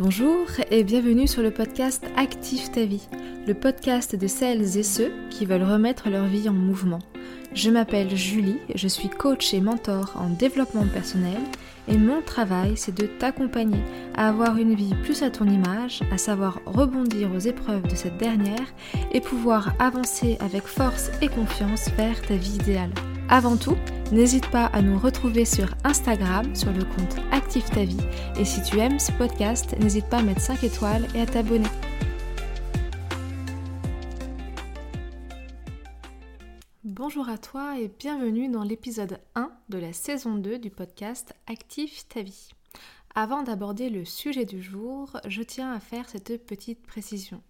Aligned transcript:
Bonjour 0.00 0.46
et 0.70 0.84
bienvenue 0.84 1.26
sur 1.26 1.42
le 1.42 1.50
podcast 1.50 2.04
Active 2.16 2.70
ta 2.70 2.84
vie, 2.84 3.08
le 3.48 3.54
podcast 3.54 4.14
de 4.14 4.28
celles 4.28 4.78
et 4.78 4.84
ceux 4.84 5.10
qui 5.28 5.44
veulent 5.44 5.64
remettre 5.64 6.08
leur 6.08 6.26
vie 6.26 6.48
en 6.48 6.52
mouvement. 6.52 7.00
Je 7.52 7.68
m'appelle 7.68 8.16
Julie, 8.16 8.60
je 8.76 8.86
suis 8.86 9.08
coach 9.08 9.52
et 9.54 9.60
mentor 9.60 10.14
en 10.14 10.28
développement 10.28 10.86
personnel 10.86 11.40
et 11.88 11.98
mon 11.98 12.22
travail 12.22 12.76
c'est 12.76 12.94
de 12.94 13.06
t'accompagner 13.06 13.80
à 14.14 14.28
avoir 14.28 14.56
une 14.56 14.76
vie 14.76 14.94
plus 15.02 15.24
à 15.24 15.30
ton 15.30 15.48
image, 15.48 16.02
à 16.12 16.18
savoir 16.18 16.60
rebondir 16.64 17.32
aux 17.34 17.40
épreuves 17.40 17.88
de 17.88 17.96
cette 17.96 18.18
dernière 18.18 18.72
et 19.10 19.20
pouvoir 19.20 19.74
avancer 19.80 20.36
avec 20.38 20.62
force 20.62 21.10
et 21.22 21.28
confiance 21.28 21.90
vers 21.96 22.22
ta 22.22 22.34
vie 22.34 22.54
idéale. 22.54 22.92
Avant 23.30 23.58
tout, 23.58 23.76
n'hésite 24.10 24.50
pas 24.50 24.64
à 24.64 24.80
nous 24.80 24.98
retrouver 24.98 25.44
sur 25.44 25.74
Instagram 25.84 26.56
sur 26.56 26.72
le 26.72 26.82
compte 26.82 27.16
Active 27.30 27.68
ta 27.68 27.84
vie 27.84 28.00
et 28.38 28.44
si 28.46 28.62
tu 28.62 28.78
aimes 28.78 28.98
ce 28.98 29.12
podcast, 29.12 29.78
n'hésite 29.78 30.08
pas 30.08 30.20
à 30.20 30.22
mettre 30.22 30.40
5 30.40 30.64
étoiles 30.64 31.06
et 31.14 31.20
à 31.20 31.26
t'abonner. 31.26 31.68
Bonjour 36.84 37.28
à 37.28 37.36
toi 37.36 37.78
et 37.78 37.88
bienvenue 37.98 38.48
dans 38.48 38.62
l'épisode 38.62 39.20
1 39.34 39.52
de 39.68 39.76
la 39.76 39.92
saison 39.92 40.36
2 40.36 40.58
du 40.58 40.70
podcast 40.70 41.34
Active 41.46 42.06
ta 42.08 42.22
vie. 42.22 42.48
Avant 43.14 43.42
d'aborder 43.42 43.90
le 43.90 44.06
sujet 44.06 44.46
du 44.46 44.62
jour, 44.62 45.20
je 45.26 45.42
tiens 45.42 45.74
à 45.74 45.80
faire 45.80 46.08
cette 46.08 46.46
petite 46.46 46.80
précision. 46.82 47.42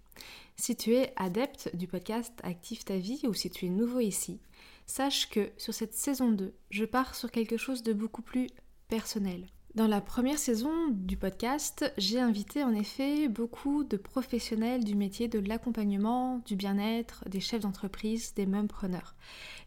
Si 0.57 0.75
tu 0.75 0.95
es 0.95 1.13
adepte 1.15 1.71
du 1.77 1.87
podcast 1.87 2.33
Active 2.43 2.83
ta 2.83 2.97
vie 2.97 3.21
ou 3.29 3.33
si 3.33 3.49
tu 3.49 3.67
es 3.67 3.69
nouveau 3.69 4.01
ici, 4.01 4.41
sache 4.89 5.29
que 5.29 5.51
sur 5.59 5.75
cette 5.75 5.95
saison 5.95 6.31
2, 6.33 6.53
je 6.71 6.85
pars 6.85 7.15
sur 7.15 7.31
quelque 7.31 7.57
chose 7.57 7.83
de 7.83 7.93
beaucoup 7.93 8.23
plus 8.23 8.49
personnel. 8.89 9.47
Dans 9.75 9.87
la 9.87 10.01
première 10.01 10.39
saison 10.39 10.89
du 10.91 11.17
podcast, 11.17 11.93
j'ai 11.99 12.19
invité 12.19 12.65
en 12.65 12.73
effet 12.75 13.29
beaucoup 13.29 13.85
de 13.85 13.99
professionnels 13.99 14.83
du 14.83 14.97
métier 14.97 15.29
de 15.29 15.39
l'accompagnement, 15.39 16.43
du 16.47 16.57
bien-être, 16.57 17.23
des 17.29 17.39
chefs 17.39 17.61
d'entreprise, 17.61 18.33
des 18.35 18.47
preneurs. 18.67 19.15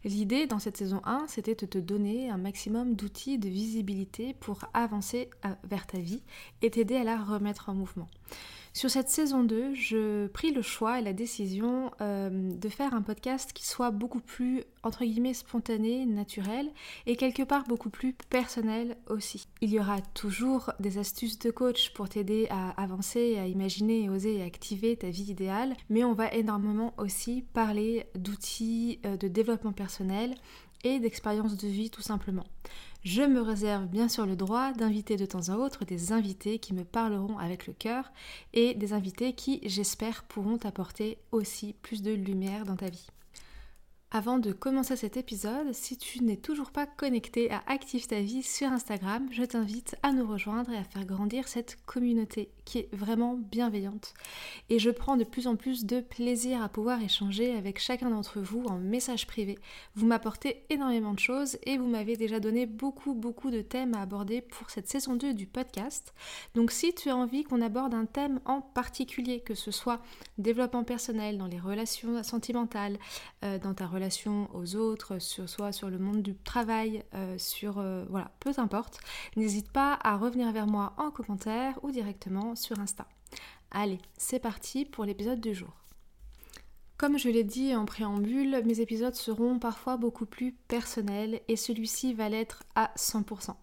L'idée 0.04 0.46
dans 0.46 0.58
cette 0.58 0.76
saison 0.76 1.00
1, 1.04 1.26
c'était 1.28 1.54
de 1.54 1.66
te 1.66 1.78
donner 1.78 2.28
un 2.28 2.36
maximum 2.36 2.94
d'outils 2.94 3.38
de 3.38 3.48
visibilité 3.48 4.34
pour 4.34 4.64
avancer 4.74 5.30
vers 5.62 5.86
ta 5.86 5.98
vie 5.98 6.22
et 6.62 6.70
t'aider 6.70 6.96
à 6.96 7.04
la 7.04 7.16
remettre 7.16 7.68
en 7.68 7.74
mouvement. 7.74 8.08
Sur 8.74 8.90
cette 8.90 9.10
saison 9.10 9.44
2, 9.44 9.74
je 9.74 10.28
pris 10.28 10.50
le 10.50 10.62
choix 10.62 10.98
et 10.98 11.02
la 11.02 11.12
décision 11.12 11.90
euh, 12.00 12.30
de 12.30 12.68
faire 12.70 12.94
un 12.94 13.02
podcast 13.02 13.52
qui 13.52 13.66
soit 13.66 13.90
beaucoup 13.90 14.20
plus, 14.20 14.64
entre 14.82 15.04
guillemets, 15.04 15.34
spontané, 15.34 16.06
naturel 16.06 16.70
et 17.04 17.16
quelque 17.16 17.42
part 17.42 17.64
beaucoup 17.64 17.90
plus 17.90 18.14
personnel 18.30 18.96
aussi. 19.10 19.46
Il 19.60 19.68
y 19.68 19.78
aura 19.78 20.00
toujours 20.14 20.72
des 20.80 20.96
astuces 20.96 21.38
de 21.38 21.50
coach 21.50 21.92
pour 21.92 22.08
t'aider 22.08 22.46
à 22.48 22.70
avancer, 22.82 23.36
à 23.38 23.46
imaginer, 23.46 24.08
oser 24.08 24.36
et 24.36 24.42
activer 24.42 24.96
ta 24.96 25.10
vie 25.10 25.30
idéale, 25.30 25.74
mais 25.90 26.02
on 26.02 26.14
va 26.14 26.32
énormément 26.32 26.94
aussi 26.96 27.44
parler 27.52 28.06
d'outils 28.14 29.00
euh, 29.04 29.18
de 29.18 29.28
développement 29.28 29.72
personnel 29.72 30.34
et 30.82 30.98
d'expériences 30.98 31.58
de 31.58 31.68
vie 31.68 31.90
tout 31.90 32.02
simplement. 32.02 32.44
Je 33.04 33.22
me 33.22 33.40
réserve 33.40 33.86
bien 33.86 34.08
sûr 34.08 34.26
le 34.26 34.36
droit 34.36 34.72
d'inviter 34.72 35.16
de 35.16 35.26
temps 35.26 35.48
en 35.48 35.56
autre 35.56 35.84
des 35.84 36.12
invités 36.12 36.60
qui 36.60 36.72
me 36.72 36.84
parleront 36.84 37.36
avec 37.36 37.66
le 37.66 37.72
cœur 37.72 38.12
et 38.52 38.74
des 38.74 38.92
invités 38.92 39.32
qui, 39.32 39.60
j'espère, 39.64 40.22
pourront 40.22 40.58
apporter 40.62 41.18
aussi 41.32 41.74
plus 41.82 42.02
de 42.02 42.12
lumière 42.12 42.64
dans 42.64 42.76
ta 42.76 42.90
vie. 42.90 43.08
Avant 44.14 44.38
de 44.38 44.52
commencer 44.52 44.94
cet 44.94 45.16
épisode, 45.16 45.72
si 45.72 45.96
tu 45.96 46.22
n'es 46.22 46.36
toujours 46.36 46.70
pas 46.70 46.84
connecté 46.84 47.50
à 47.50 47.62
Active 47.66 48.06
ta 48.06 48.20
vie 48.20 48.42
sur 48.42 48.68
Instagram, 48.68 49.26
je 49.32 49.42
t'invite 49.42 49.96
à 50.02 50.12
nous 50.12 50.26
rejoindre 50.26 50.70
et 50.70 50.76
à 50.76 50.84
faire 50.84 51.06
grandir 51.06 51.48
cette 51.48 51.78
communauté 51.86 52.50
qui 52.66 52.80
est 52.80 52.94
vraiment 52.94 53.38
bienveillante. 53.38 54.12
Et 54.68 54.78
je 54.78 54.90
prends 54.90 55.16
de 55.16 55.24
plus 55.24 55.46
en 55.46 55.56
plus 55.56 55.86
de 55.86 56.02
plaisir 56.02 56.62
à 56.62 56.68
pouvoir 56.68 57.00
échanger 57.00 57.56
avec 57.56 57.78
chacun 57.78 58.10
d'entre 58.10 58.38
vous 58.40 58.62
en 58.66 58.76
message 58.76 59.26
privé. 59.26 59.58
Vous 59.94 60.04
m'apportez 60.04 60.66
énormément 60.68 61.14
de 61.14 61.18
choses 61.18 61.56
et 61.62 61.78
vous 61.78 61.88
m'avez 61.88 62.18
déjà 62.18 62.38
donné 62.38 62.66
beaucoup 62.66 63.14
beaucoup 63.14 63.50
de 63.50 63.62
thèmes 63.62 63.94
à 63.94 64.02
aborder 64.02 64.42
pour 64.42 64.68
cette 64.68 64.90
saison 64.90 65.16
2 65.16 65.32
du 65.32 65.46
podcast. 65.46 66.12
Donc 66.54 66.70
si 66.70 66.92
tu 66.92 67.08
as 67.08 67.16
envie 67.16 67.44
qu'on 67.44 67.62
aborde 67.62 67.94
un 67.94 68.04
thème 68.04 68.40
en 68.44 68.60
particulier, 68.60 69.40
que 69.40 69.54
ce 69.54 69.70
soit 69.70 70.02
développement 70.36 70.84
personnel, 70.84 71.38
dans 71.38 71.46
les 71.46 71.58
relations 71.58 72.22
sentimentales, 72.22 72.98
euh, 73.42 73.58
dans 73.58 73.72
ta 73.72 73.86
relation 73.86 74.01
aux 74.54 74.76
autres, 74.76 75.18
sur 75.18 75.48
soit 75.48 75.72
sur 75.72 75.90
le 75.90 75.98
monde 75.98 76.22
du 76.22 76.34
travail, 76.34 77.04
euh, 77.14 77.36
sur 77.38 77.78
euh, 77.78 78.04
voilà, 78.10 78.30
peu 78.40 78.52
importe. 78.56 78.98
N'hésite 79.36 79.70
pas 79.70 79.98
à 80.02 80.16
revenir 80.16 80.52
vers 80.52 80.66
moi 80.66 80.94
en 80.96 81.10
commentaire 81.10 81.78
ou 81.82 81.90
directement 81.90 82.56
sur 82.56 82.78
Insta. 82.78 83.06
Allez, 83.70 83.98
c'est 84.18 84.38
parti 84.38 84.84
pour 84.84 85.04
l'épisode 85.04 85.40
du 85.40 85.54
jour. 85.54 85.72
Comme 86.98 87.18
je 87.18 87.28
l'ai 87.28 87.44
dit 87.44 87.74
en 87.74 87.84
préambule, 87.84 88.62
mes 88.64 88.80
épisodes 88.80 89.14
seront 89.14 89.58
parfois 89.58 89.96
beaucoup 89.96 90.26
plus 90.26 90.52
personnels 90.52 91.40
et 91.48 91.56
celui-ci 91.56 92.14
va 92.14 92.28
l'être 92.28 92.62
à 92.74 92.92
100%. 92.96 93.54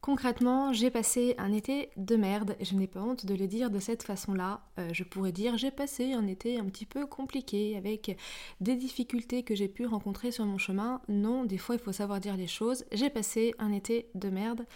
Concrètement, 0.00 0.72
j'ai 0.72 0.90
passé 0.90 1.34
un 1.38 1.52
été 1.52 1.90
de 1.96 2.14
merde, 2.14 2.56
je 2.60 2.76
n'ai 2.76 2.86
pas 2.86 3.00
honte 3.00 3.26
de 3.26 3.34
le 3.34 3.48
dire 3.48 3.68
de 3.68 3.80
cette 3.80 4.04
façon-là. 4.04 4.60
Euh, 4.78 4.88
je 4.92 5.02
pourrais 5.02 5.32
dire 5.32 5.58
j'ai 5.58 5.72
passé 5.72 6.12
un 6.12 6.28
été 6.28 6.56
un 6.60 6.66
petit 6.66 6.86
peu 6.86 7.04
compliqué 7.04 7.76
avec 7.76 8.16
des 8.60 8.76
difficultés 8.76 9.42
que 9.42 9.56
j'ai 9.56 9.66
pu 9.66 9.86
rencontrer 9.86 10.30
sur 10.30 10.46
mon 10.46 10.56
chemin. 10.56 11.00
Non, 11.08 11.44
des 11.44 11.58
fois 11.58 11.74
il 11.74 11.80
faut 11.80 11.90
savoir 11.92 12.20
dire 12.20 12.36
les 12.36 12.46
choses. 12.46 12.84
J'ai 12.92 13.10
passé 13.10 13.54
un 13.58 13.72
été 13.72 14.08
de 14.14 14.30
merde 14.30 14.66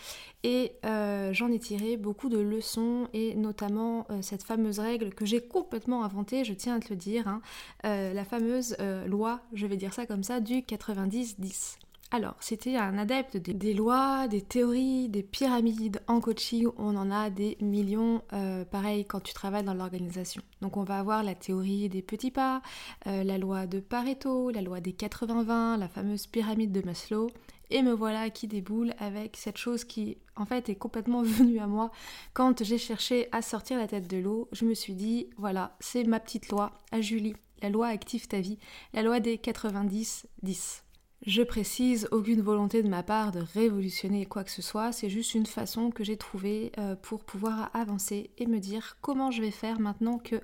et 0.43 0.73
euh, 0.85 1.33
j'en 1.33 1.53
ai 1.53 1.61
tiré 1.61 1.97
beaucoup 1.97 2.29
de 2.29 2.39
leçons 2.39 3.09
et 3.13 3.37
notamment 3.37 4.07
euh, 4.11 4.23
cette 4.23 4.43
fameuse 4.43 4.81
règle 4.81 5.15
que 5.15 5.25
j'ai 5.25 5.41
complètement 5.41 6.03
inventée, 6.03 6.45
je 6.45 6.53
tiens 6.53 6.75
à 6.75 6.81
te 6.81 6.89
le 6.91 6.97
dire, 6.97 7.29
hein, 7.29 7.43
la 7.85 8.25
fameuse 8.25 8.77
loi, 9.07 9.41
je 9.53 9.67
vais 9.67 9.77
dire 9.77 9.95
ça 9.95 10.05
comme 10.05 10.25
ça, 10.25 10.41
du 10.41 10.57
90-10. 10.63 11.77
Alors, 12.15 12.37
c'était 12.41 12.77
un 12.77 12.99
adepte 12.99 13.39
des, 13.39 13.73
lois, 13.73 14.29
des 14.29 14.43
théories, 14.43 15.09
des 15.09 15.23
pyramides 15.23 16.03
en 16.09 16.21
coaching, 16.21 16.69
on 16.77 16.95
en 16.95 17.11
a 17.11 17.31
des 17.31 17.57
millions, 17.63 18.21
euh, 18.35 18.67
pareil 18.67 19.07
quand 19.07 19.21
tu 19.21 19.33
travailles 19.33 19.65
dans 19.65 19.73
l'organisation. 19.73 20.43
Donc 20.61 20.77
on 20.77 20.85
va 20.85 20.99
avoir 20.99 21.23
la 21.23 21.35
théorie 21.35 21.89
des 21.89 22.03
petits 22.03 22.31
pas, 22.31 22.61
euh, 23.07 23.25
la 23.25 23.39
loi 23.39 23.67
de 23.67 23.81
Pareto, 23.81 24.51
la 24.51 24.61
loi 24.61 24.83
des 24.83 24.93
80-20, 24.93 25.79
la 25.79 25.89
fameuse 25.89 26.27
pyramide 26.27 26.71
de 26.71 26.85
Maslow, 26.85 27.31
et 27.71 27.81
me 27.81 27.95
voilà 27.95 28.29
qui 28.29 28.47
déboule 28.47 28.93
avec 28.99 29.39
cette 29.39 29.57
chose 29.57 29.85
qui 29.85 30.19
en 30.37 30.45
fait 30.45 30.69
est 30.69 30.77
complètement 30.77 31.23
venue 31.23 31.61
à 31.61 31.67
moi 31.67 31.91
quand 32.35 32.63
j'ai 32.63 32.77
cherché 32.77 33.29
à 33.33 33.41
sortir 33.41 33.79
la 33.79 33.89
tête 33.89 34.07
de 34.07 34.19
l'eau. 34.19 34.51
Je 34.53 34.67
me 34.67 34.75
suis 34.75 34.93
dit, 34.93 35.31
voilà, 35.39 35.79
c'est 35.81 36.05
ma 36.05 36.21
petite 36.21 36.51
loi 36.51 36.73
à 36.91 37.01
Julie, 37.01 37.37
la 37.63 37.71
loi 37.71 37.87
active 37.87 38.29
ta 38.29 38.41
vie, 38.41 38.59
la 38.93 39.01
loi 39.01 39.19
des 39.19 39.39
90-10. 39.39 40.82
Je 41.25 41.43
précise, 41.43 42.09
aucune 42.11 42.41
volonté 42.41 42.83
de 42.83 42.89
ma 42.89 43.05
part 43.05 43.31
de 43.31 43.45
révolutionner 43.55 44.27
quoi 44.27 44.43
que 44.43 44.51
ce 44.51 44.61
soit, 44.61 44.91
c'est 44.91 45.09
juste 45.09 45.35
une 45.35 45.47
façon 45.47 45.93
que 45.93 46.03
j'ai 46.03 46.17
trouvée 46.17 46.73
euh, 46.79 46.97
pour 46.97 47.23
pouvoir 47.23 47.71
avancer 47.75 48.31
et 48.39 48.47
me 48.47 48.59
dire 48.59 48.97
comment 49.03 49.31
je 49.31 49.41
vais 49.41 49.53
faire 49.53 49.79
maintenant 49.79 50.19
que 50.19 50.41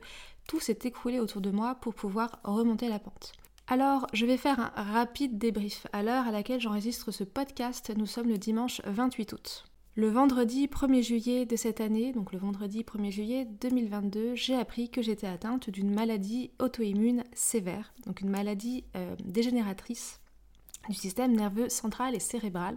tout 0.46 0.60
s'est 0.60 0.78
écroulé 0.84 1.18
autour 1.18 1.40
de 1.40 1.50
moi 1.50 1.74
pour 1.74 1.94
pouvoir 1.94 2.38
remonter 2.44 2.88
la 2.88 3.00
pente. 3.00 3.32
Alors, 3.66 4.06
je 4.12 4.24
vais 4.24 4.36
faire 4.36 4.70
un 4.76 4.82
rapide 4.82 5.36
débrief. 5.36 5.88
À 5.92 6.04
l'heure 6.04 6.28
à 6.28 6.30
laquelle 6.30 6.60
j'enregistre 6.60 7.10
ce 7.10 7.24
podcast, 7.24 7.92
nous 7.96 8.06
sommes 8.06 8.28
le 8.28 8.38
dimanche 8.38 8.80
28 8.86 9.32
août. 9.32 9.64
Le 9.96 10.08
vendredi 10.08 10.68
1er 10.68 11.02
juillet 11.02 11.44
de 11.44 11.56
cette 11.56 11.80
année, 11.80 12.12
donc 12.12 12.32
le 12.32 12.38
vendredi 12.38 12.84
1er 12.84 13.10
juillet 13.10 13.48
2022, 13.60 14.36
j'ai 14.36 14.54
appris 14.54 14.90
que 14.90 15.02
j'étais 15.02 15.26
atteinte 15.26 15.70
d'une 15.70 15.92
maladie 15.92 16.52
auto-immune 16.60 17.24
sévère, 17.32 17.92
donc 18.06 18.20
une 18.20 18.30
maladie 18.30 18.84
euh, 18.94 19.16
dégénératrice 19.24 20.20
du 20.88 20.94
système 20.94 21.34
nerveux 21.34 21.68
central 21.68 22.14
et 22.14 22.20
cérébral 22.20 22.76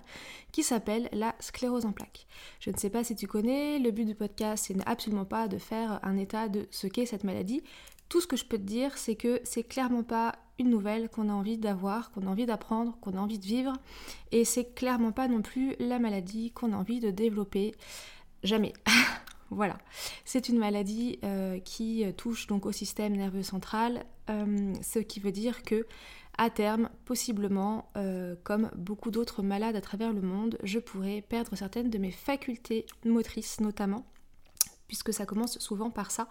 qui 0.52 0.64
s'appelle 0.64 1.10
la 1.12 1.36
sclérose 1.40 1.86
en 1.86 1.92
plaques. 1.92 2.28
Je 2.60 2.70
ne 2.70 2.78
sais 2.78 2.90
pas 2.90 3.04
si 3.04 3.16
tu 3.16 3.28
connais, 3.28 3.80
le 3.80 3.92
but 3.92 4.06
du 4.06 4.16
podcast 4.16 4.66
c'est 4.68 4.88
absolument 4.88 5.26
pas 5.26 5.48
de 5.48 5.58
faire 5.58 6.00
un 6.04 6.18
état 6.18 6.50
de 6.50 6.68
ce 6.72 6.88
qu'est 6.88 7.06
cette 7.06 7.24
maladie. 7.24 7.64
Tout 8.10 8.22
ce 8.22 8.28
que 8.28 8.38
je 8.38 8.46
peux 8.46 8.58
te 8.58 8.64
dire 8.64 8.98
c'est 8.98 9.16
que 9.16 9.40
c'est 9.44 9.64
clairement 9.64 10.04
pas 10.04 10.36
une 10.60 10.70
nouvelle 10.70 11.10
qu'on 11.10 11.30
a 11.30 11.34
envie 11.34 11.58
d'avoir, 11.58 12.12
qu'on 12.12 12.28
a 12.28 12.30
envie 12.30 12.46
d'apprendre, 12.46 12.98
qu'on 13.02 13.18
a 13.18 13.20
envie 13.20 13.40
de 13.40 13.46
vivre 13.46 13.74
et 14.32 14.46
c'est 14.46 14.76
clairement 14.76 15.12
pas 15.12 15.28
non 15.28 15.42
plus 15.42 15.76
la 15.80 16.00
maladie 16.00 16.52
qu'on 16.52 16.74
a 16.74 16.78
envie 16.78 17.00
de 17.00 17.12
développer. 17.12 17.76
Jamais. 18.44 18.74
Voilà, 19.54 19.78
c'est 20.24 20.48
une 20.48 20.58
maladie 20.58 21.20
euh, 21.26 21.60
qui 21.60 22.06
touche 22.16 22.48
donc 22.48 22.66
au 22.66 22.72
système 22.72 23.18
nerveux 23.18 23.44
central, 23.44 24.06
euh, 24.30 24.74
ce 24.82 25.00
qui 25.00 25.20
veut 25.20 25.34
dire 25.34 25.64
que 25.64 25.86
à 26.38 26.50
terme, 26.50 26.90
possiblement, 27.06 27.90
euh, 27.98 28.36
comme 28.44 28.72
beaucoup 28.76 29.12
d'autres 29.12 29.44
malades 29.44 29.76
à 29.76 29.82
travers 29.82 30.14
le 30.14 30.22
monde, 30.22 30.58
je 30.64 30.80
pourrais 30.80 31.22
perdre 31.22 31.56
certaines 31.56 31.90
de 31.90 31.98
mes 31.98 32.12
facultés 32.12 32.86
motrices 33.06 33.60
notamment, 33.60 34.06
puisque 34.88 35.14
ça 35.14 35.26
commence 35.26 35.60
souvent 35.60 35.90
par 35.90 36.12
ça, 36.12 36.28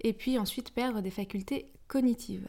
et 0.00 0.12
puis 0.12 0.38
ensuite 0.38 0.72
perdre 0.72 1.00
des 1.00 1.10
facultés 1.10 1.70
cognitives. 1.88 2.48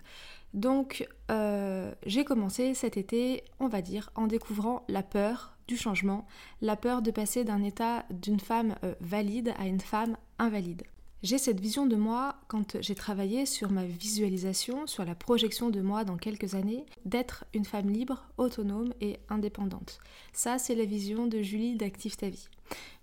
Donc 0.53 1.07
euh, 1.31 1.93
j'ai 2.05 2.23
commencé 2.23 2.73
cet 2.73 2.97
été, 2.97 3.43
on 3.59 3.67
va 3.67 3.81
dire, 3.81 4.09
en 4.15 4.27
découvrant 4.27 4.85
la 4.87 5.03
peur 5.03 5.57
du 5.67 5.77
changement, 5.77 6.25
la 6.61 6.75
peur 6.75 7.01
de 7.01 7.11
passer 7.11 7.43
d'un 7.43 7.63
état 7.63 8.05
d'une 8.11 8.39
femme 8.39 8.75
euh, 8.83 8.93
valide 9.01 9.53
à 9.57 9.65
une 9.65 9.79
femme 9.79 10.17
invalide. 10.39 10.83
J'ai 11.23 11.37
cette 11.37 11.61
vision 11.61 11.85
de 11.85 11.95
moi 11.95 12.35
quand 12.49 12.81
j'ai 12.81 12.95
travaillé 12.95 13.45
sur 13.45 13.71
ma 13.71 13.85
visualisation, 13.85 14.87
sur 14.87 15.05
la 15.05 15.15
projection 15.15 15.69
de 15.69 15.79
moi 15.79 16.03
dans 16.03 16.17
quelques 16.17 16.53
années, 16.53 16.85
d'être 17.05 17.45
une 17.53 17.63
femme 17.63 17.89
libre, 17.89 18.27
autonome 18.37 18.93
et 18.99 19.19
indépendante. 19.29 19.99
Ça, 20.33 20.57
c'est 20.57 20.75
la 20.75 20.83
vision 20.83 21.25
de 21.25 21.41
Julie 21.41 21.77
d'Active 21.77 22.17
ta 22.17 22.27
vie. 22.27 22.49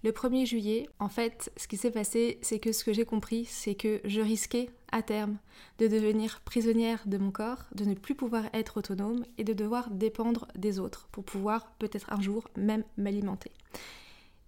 Le 0.05 0.12
1er 0.12 0.44
juillet, 0.44 0.87
en 0.99 1.08
fait, 1.08 1.50
ce 1.56 1.67
qui 1.67 1.78
s'est 1.78 1.90
passé, 1.90 2.38
c'est 2.43 2.58
que 2.58 2.72
ce 2.72 2.84
que 2.84 2.93
j'ai 2.93 3.06
compris, 3.06 3.46
c'est 3.46 3.75
que 3.75 4.02
je 4.05 4.20
risquais 4.20 4.69
à 4.93 5.00
terme 5.00 5.38
de 5.78 5.88
devenir 5.88 6.43
prisonnière 6.43 7.02
de 7.06 7.16
mon 7.16 7.31
corps, 7.31 7.64
de 7.75 7.87
ne 7.87 7.94
plus 7.94 8.14
pouvoir 8.14 8.44
être 8.52 8.76
autonome 8.76 9.25
et 9.38 9.44
de 9.44 9.55
devoir 9.55 9.88
dépendre 9.90 10.46
des 10.56 10.78
autres 10.78 11.08
pour 11.11 11.25
pouvoir 11.25 11.73
peut-être 11.78 12.12
un 12.12 12.20
jour 12.20 12.49
même 12.55 12.84
m'alimenter. 12.99 13.52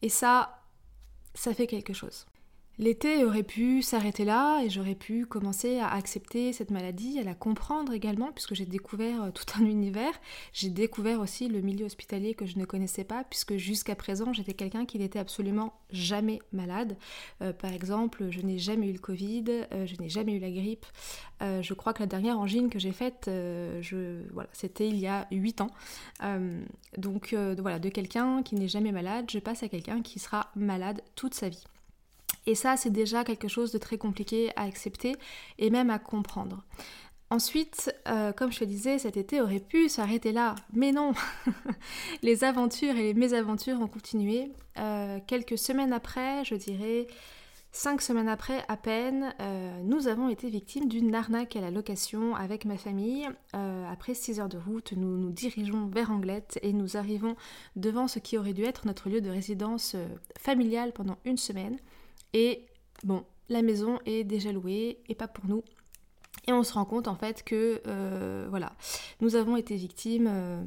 Et 0.03 0.11
ça, 0.11 0.61
ça 1.35 1.55
fait 1.55 1.67
quelque 1.67 1.95
chose. 1.95 2.27
L'été 2.83 3.25
aurait 3.25 3.45
pu 3.45 3.81
s'arrêter 3.81 4.25
là 4.25 4.61
et 4.65 4.69
j'aurais 4.69 4.97
pu 4.97 5.25
commencer 5.25 5.79
à 5.79 5.93
accepter 5.93 6.53
cette 6.53 6.73
maladie, 6.73 7.21
à 7.21 7.23
la 7.23 7.33
comprendre 7.33 7.93
également, 7.93 8.33
puisque 8.33 8.55
j'ai 8.55 8.67
découvert 8.67 9.23
euh, 9.23 9.31
tout 9.31 9.45
un 9.57 9.65
univers. 9.65 10.13
J'ai 10.53 10.69
découvert 10.69 11.21
aussi 11.21 11.47
le 11.47 11.61
milieu 11.61 11.87
hospitalier 11.87 12.35
que 12.35 12.45
je 12.45 12.59
ne 12.59 12.65
connaissais 12.65 13.05
pas, 13.05 13.23
puisque 13.23 13.55
jusqu'à 13.55 13.95
présent 13.95 14.33
j'étais 14.33 14.55
quelqu'un 14.55 14.85
qui 14.85 14.99
n'était 14.99 15.21
absolument 15.21 15.75
jamais 15.93 16.41
malade. 16.53 16.97
Euh, 17.41 17.53
par 17.53 17.73
exemple, 17.73 18.31
je 18.31 18.41
n'ai 18.41 18.59
jamais 18.59 18.89
eu 18.89 18.95
le 18.95 18.99
Covid, 18.99 19.45
euh, 19.49 19.87
je 19.87 19.95
n'ai 20.03 20.09
jamais 20.09 20.33
eu 20.33 20.41
la 20.41 20.51
grippe. 20.51 20.87
je 21.41 21.75
crois 21.75 21.93
que 21.93 22.01
la 22.01 22.09
dernière 22.09 22.41
angine 22.41 22.69
que 22.69 22.81
j'ai 22.81 22.91
faite, 22.91 23.31
c'était 24.53 24.89
il 24.89 24.97
y 24.97 25.07
a 25.07 25.29
8 25.31 25.61
ans. 25.61 25.71
donc 26.99 27.33
voilà, 27.59 27.79
de 27.79 27.89
quelqu'un 27.91 28.43
qui 28.43 28.57
n'est 28.57 28.69
jamais 28.69 28.91
malade, 28.91 29.27
je 29.31 29.39
passe 29.39 29.63
à 29.63 29.69
quelqu'un 29.69 30.03
qui 30.03 30.19
sera 30.19 30.51
malade 30.57 31.01
toute 31.15 31.35
sa 31.35 31.49
vie. 31.49 31.65
Et 32.47 32.55
ça, 32.55 32.77
c'est 32.77 32.91
déjà 32.91 33.25
quelque 33.25 33.49
chose 33.49 33.73
de 33.73 33.79
très 33.79 33.99
compliqué 33.99 34.51
à 34.57 34.63
accepter 34.63 35.17
et 35.59 35.71
même 35.71 35.91
à 35.91 35.99
comprendre. 35.99 36.65
Ensuite, 37.33 37.91
euh, 38.09 38.31
comme 38.33 38.53
je 38.53 38.59
te 38.59 38.65
disais, 38.65 38.99
cet 38.99 39.17
été 39.17 39.41
aurait 39.41 39.59
pu 39.59 39.89
s'arrêter 39.89 40.33
là, 40.33 40.55
mais 40.75 40.93
non 40.93 41.13
Les 42.23 42.45
aventures 42.45 42.95
et 42.95 43.05
les 43.05 43.15
mésaventures 43.15 43.81
ont 43.81 43.89
continué. 43.89 44.53
Euh, 44.77 45.19
quelques 45.27 45.57
semaines 45.57 45.95
après, 45.95 46.45
je 46.45 46.57
dirais 46.57 47.07
cinq 47.71 48.03
semaines 48.03 48.29
après 48.29 48.63
à 48.69 48.77
peine, 48.77 49.35
euh, 49.41 49.81
nous 49.83 50.09
avons 50.09 50.29
été 50.29 50.51
victimes 50.51 50.91
d'une 50.91 51.15
arnaque 51.15 51.57
à 51.57 51.63
la 51.63 51.71
location 51.71 52.37
avec 52.37 52.67
ma 52.67 52.77
famille. 52.77 53.27
après 53.55 54.13
six 54.13 54.39
heures 54.39 54.51
de 54.51 54.59
route, 54.59 54.93
nous 54.93 55.17
nous 55.17 55.33
dirigeons 55.33 55.87
vers 55.87 56.11
Anglette 56.11 56.59
et 56.61 56.75
nous 56.75 56.99
arrivons 56.99 57.35
devant 57.77 58.09
ce 58.09 58.19
qui 58.19 58.37
aurait 58.37 58.53
dû 58.53 58.65
être 58.65 58.87
notre 58.87 59.09
lieu 59.09 59.23
de 59.23 59.31
résidence 59.31 59.97
familiale 60.39 60.93
pendant 60.93 61.17
une 61.25 61.39
semaine. 61.39 61.79
Et 62.33 62.67
bon, 63.05 63.25
la 63.49 63.63
maison 63.63 63.99
est 64.07 64.25
déjà 64.25 64.53
louée 64.53 64.99
et 65.09 65.15
pas 65.15 65.29
pour 65.29 65.47
nous. 65.47 65.63
Et 66.49 66.53
on 66.53 66.63
se 66.63 66.73
rend 66.73 66.85
compte 66.85 67.09
en 67.09 67.15
fait 67.15 67.45
que 67.45 67.81
euh, 67.87 68.47
voilà, 68.51 68.73
nous 69.21 69.37
avons 69.37 69.57
été 69.57 69.77
victimes 69.77 70.29
euh, 70.29 70.61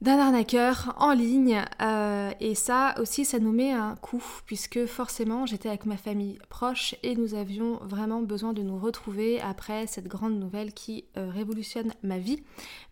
d'un 0.00 0.18
arnaqueur 0.18 0.94
en 0.98 1.12
ligne 1.12 1.64
euh, 1.82 2.30
et 2.38 2.54
ça 2.54 2.94
aussi 3.00 3.24
ça 3.24 3.40
nous 3.40 3.50
met 3.50 3.72
un 3.72 3.96
coup 3.96 4.22
puisque 4.46 4.86
forcément 4.86 5.46
j'étais 5.46 5.68
avec 5.68 5.86
ma 5.86 5.96
famille 5.96 6.38
proche 6.50 6.94
et 7.02 7.16
nous 7.16 7.34
avions 7.34 7.80
vraiment 7.82 8.22
besoin 8.22 8.52
de 8.52 8.62
nous 8.62 8.78
retrouver 8.78 9.40
après 9.40 9.86
cette 9.86 10.06
grande 10.06 10.38
nouvelle 10.38 10.72
qui 10.72 11.06
révolutionne 11.16 11.92
ma 12.02 12.18
vie 12.18 12.42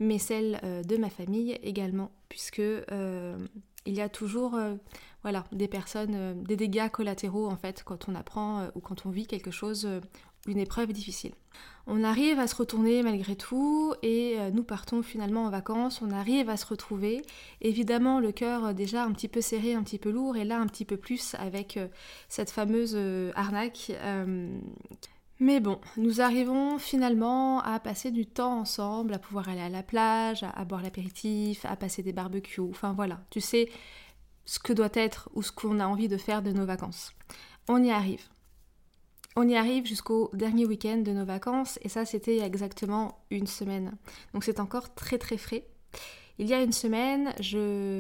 mais 0.01 0.19
celle 0.19 0.61
de 0.89 0.97
ma 0.97 1.11
famille 1.11 1.59
également 1.63 2.11
puisque 2.29 2.63
il 3.87 3.95
y 3.95 4.01
a 4.01 4.09
toujours 4.09 4.55
euh, 4.55 4.75
voilà, 5.23 5.45
des 5.53 5.69
personnes, 5.69 6.15
euh, 6.15 6.35
des 6.35 6.57
dégâts 6.57 6.89
collatéraux 6.89 7.49
en 7.49 7.57
fait 7.57 7.83
quand 7.85 8.09
on 8.09 8.15
apprend 8.15 8.61
euh, 8.61 8.69
ou 8.75 8.81
quand 8.81 9.07
on 9.07 9.11
vit 9.11 9.27
quelque 9.27 9.51
chose, 9.51 9.89
une 10.47 10.59
épreuve 10.59 10.93
difficile. 10.93 11.33
On 11.87 12.05
arrive 12.05 12.39
à 12.39 12.47
se 12.47 12.55
retourner 12.55 13.03
malgré 13.03 13.35
tout 13.35 13.93
et 14.03 14.39
nous 14.53 14.63
partons 14.63 15.03
finalement 15.03 15.47
en 15.47 15.51
vacances, 15.51 16.01
on 16.01 16.13
arrive 16.13 16.49
à 16.49 16.57
se 16.57 16.65
retrouver. 16.65 17.23
Évidemment 17.61 18.21
le 18.21 18.31
cœur 18.31 18.73
déjà 18.73 19.05
un 19.05 19.11
petit 19.13 19.27
peu 19.27 19.41
serré, 19.41 19.75
un 19.75 19.83
petit 19.83 19.99
peu 19.99 20.11
lourd 20.11 20.37
et 20.37 20.45
là 20.45 20.61
un 20.61 20.67
petit 20.67 20.85
peu 20.85 20.97
plus 20.97 21.35
avec 21.35 21.79
cette 22.29 22.51
fameuse 22.51 22.97
arnaque. 23.35 23.93
Mais 25.41 25.61
bon, 25.61 25.81
nous 25.97 26.21
arrivons 26.21 26.79
finalement 26.79 27.61
à 27.63 27.81
passer 27.81 28.11
du 28.11 28.27
temps 28.27 28.61
ensemble, 28.61 29.15
à 29.15 29.19
pouvoir 29.19 29.49
aller 29.49 29.61
à 29.61 29.69
la 29.69 29.83
plage, 29.83 30.45
à, 30.45 30.65
boire 30.65 30.83
l'apéritif, 30.83 31.65
à 31.65 31.75
passer 31.75 32.03
des 32.03 32.13
barbecues, 32.13 32.61
enfin 32.61 32.93
voilà, 32.93 33.21
tu 33.31 33.41
sais 33.41 33.69
ce 34.45 34.59
que 34.59 34.73
doit 34.73 34.91
être 34.95 35.31
ou 35.35 35.43
ce 35.43 35.53
qu'on 35.53 35.81
a 35.81 35.87
envie 35.87 36.09
de 36.09 36.17
faire 36.17 36.43
de 36.43 36.53
nos 36.53 36.67
vacances. 36.67 37.13
On 37.69 37.83
y 37.83 37.91
arrive. 37.91 38.23
On 39.35 39.49
y 39.49 39.57
arrive 39.57 39.87
jusqu'au 39.87 40.31
dernier 40.35 40.67
week-end 40.67 40.99
de 40.99 41.13
nos 41.13 41.25
vacances 41.25 41.79
et 41.83 41.89
ça 41.89 42.05
c'était 42.05 42.41
exactement 42.41 43.25
une 43.31 43.47
semaine. 43.47 43.97
Donc 44.35 44.45
c'est 44.45 44.61
encore 44.61 44.95
très 44.95 45.19
très 45.19 45.39
frais. 45.39 45.67
Il 46.39 46.49
y 46.49 46.55
a 46.55 46.63
une 46.63 46.73
semaine, 46.73 47.33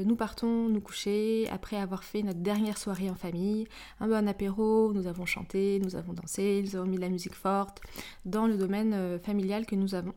nous 0.06 0.17
partons 0.17 0.69
nous 0.69 0.81
coucher 0.81 1.49
après 1.50 1.76
avoir 1.76 2.02
fait 2.02 2.23
notre 2.23 2.40
dernière 2.40 2.79
soirée 2.79 3.11
en 3.11 3.14
famille, 3.14 3.69
un 4.00 4.08
bon 4.08 4.26
apéro, 4.26 4.93
nous 4.94 5.06
avons 5.06 5.26
chanté, 5.26 5.81
nous 5.82 5.96
avons 5.96 6.12
dansé, 6.12 6.62
nous 6.64 6.76
avons 6.76 6.87
mis 6.87 6.96
de 6.96 7.02
la 7.02 7.11
musique 7.11 7.34
forte 7.34 7.81
dans 8.25 8.46
le 8.46 8.56
domaine 8.56 8.94
euh, 8.94 9.19
familial 9.19 9.67
que 9.67 9.75
nous 9.75 9.94
avons. 9.94 10.14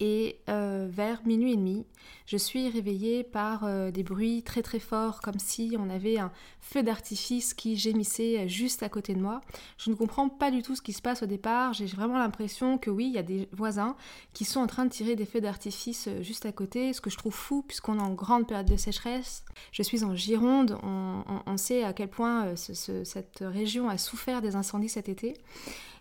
Et 0.00 0.40
euh, 0.48 0.88
vers 0.90 1.24
minuit 1.26 1.52
et 1.52 1.56
demi, 1.56 1.86
je 2.26 2.36
suis 2.36 2.68
réveillée 2.68 3.22
par 3.22 3.64
euh, 3.64 3.90
des 3.90 4.02
bruits 4.02 4.42
très 4.42 4.62
très 4.62 4.80
forts, 4.80 5.20
comme 5.20 5.38
si 5.38 5.76
on 5.78 5.88
avait 5.90 6.18
un 6.18 6.32
feu 6.60 6.82
d'artifice 6.82 7.54
qui 7.54 7.76
gémissait 7.76 8.48
juste 8.48 8.82
à 8.82 8.88
côté 8.88 9.14
de 9.14 9.20
moi. 9.20 9.40
Je 9.78 9.90
ne 9.90 9.94
comprends 9.94 10.28
pas 10.28 10.50
du 10.50 10.62
tout 10.62 10.74
ce 10.74 10.82
qui 10.82 10.92
se 10.92 11.02
passe 11.02 11.22
au 11.22 11.26
départ. 11.26 11.72
J'ai 11.72 11.86
vraiment 11.86 12.18
l'impression 12.18 12.78
que 12.78 12.90
oui, 12.90 13.06
il 13.06 13.12
y 13.12 13.18
a 13.18 13.22
des 13.22 13.48
voisins 13.52 13.96
qui 14.32 14.44
sont 14.44 14.60
en 14.60 14.66
train 14.66 14.86
de 14.86 14.90
tirer 14.90 15.14
des 15.14 15.26
feux 15.26 15.40
d'artifice 15.40 16.08
euh, 16.08 16.22
juste 16.22 16.46
à 16.46 16.52
côté, 16.52 16.92
ce 16.92 17.00
que 17.00 17.10
je 17.10 17.16
trouve 17.16 17.34
fou 17.34 17.62
puisqu'on 17.62 17.98
est 17.98 18.02
en 18.02 18.14
grande 18.14 18.48
période 18.48 18.68
de 18.68 18.76
sécheresse. 18.76 19.44
Je 19.70 19.82
suis 19.82 20.02
en 20.02 20.16
Gironde, 20.16 20.78
on, 20.82 21.56
sait 21.56 21.84
à 21.84 21.92
quel 21.92 22.08
point 22.08 22.56
cette 22.56 23.38
région 23.40 23.88
a 23.88 23.98
souffert 23.98 24.40
des 24.40 24.56
incendies 24.56 24.88
cet 24.88 25.08
été. 25.08 25.34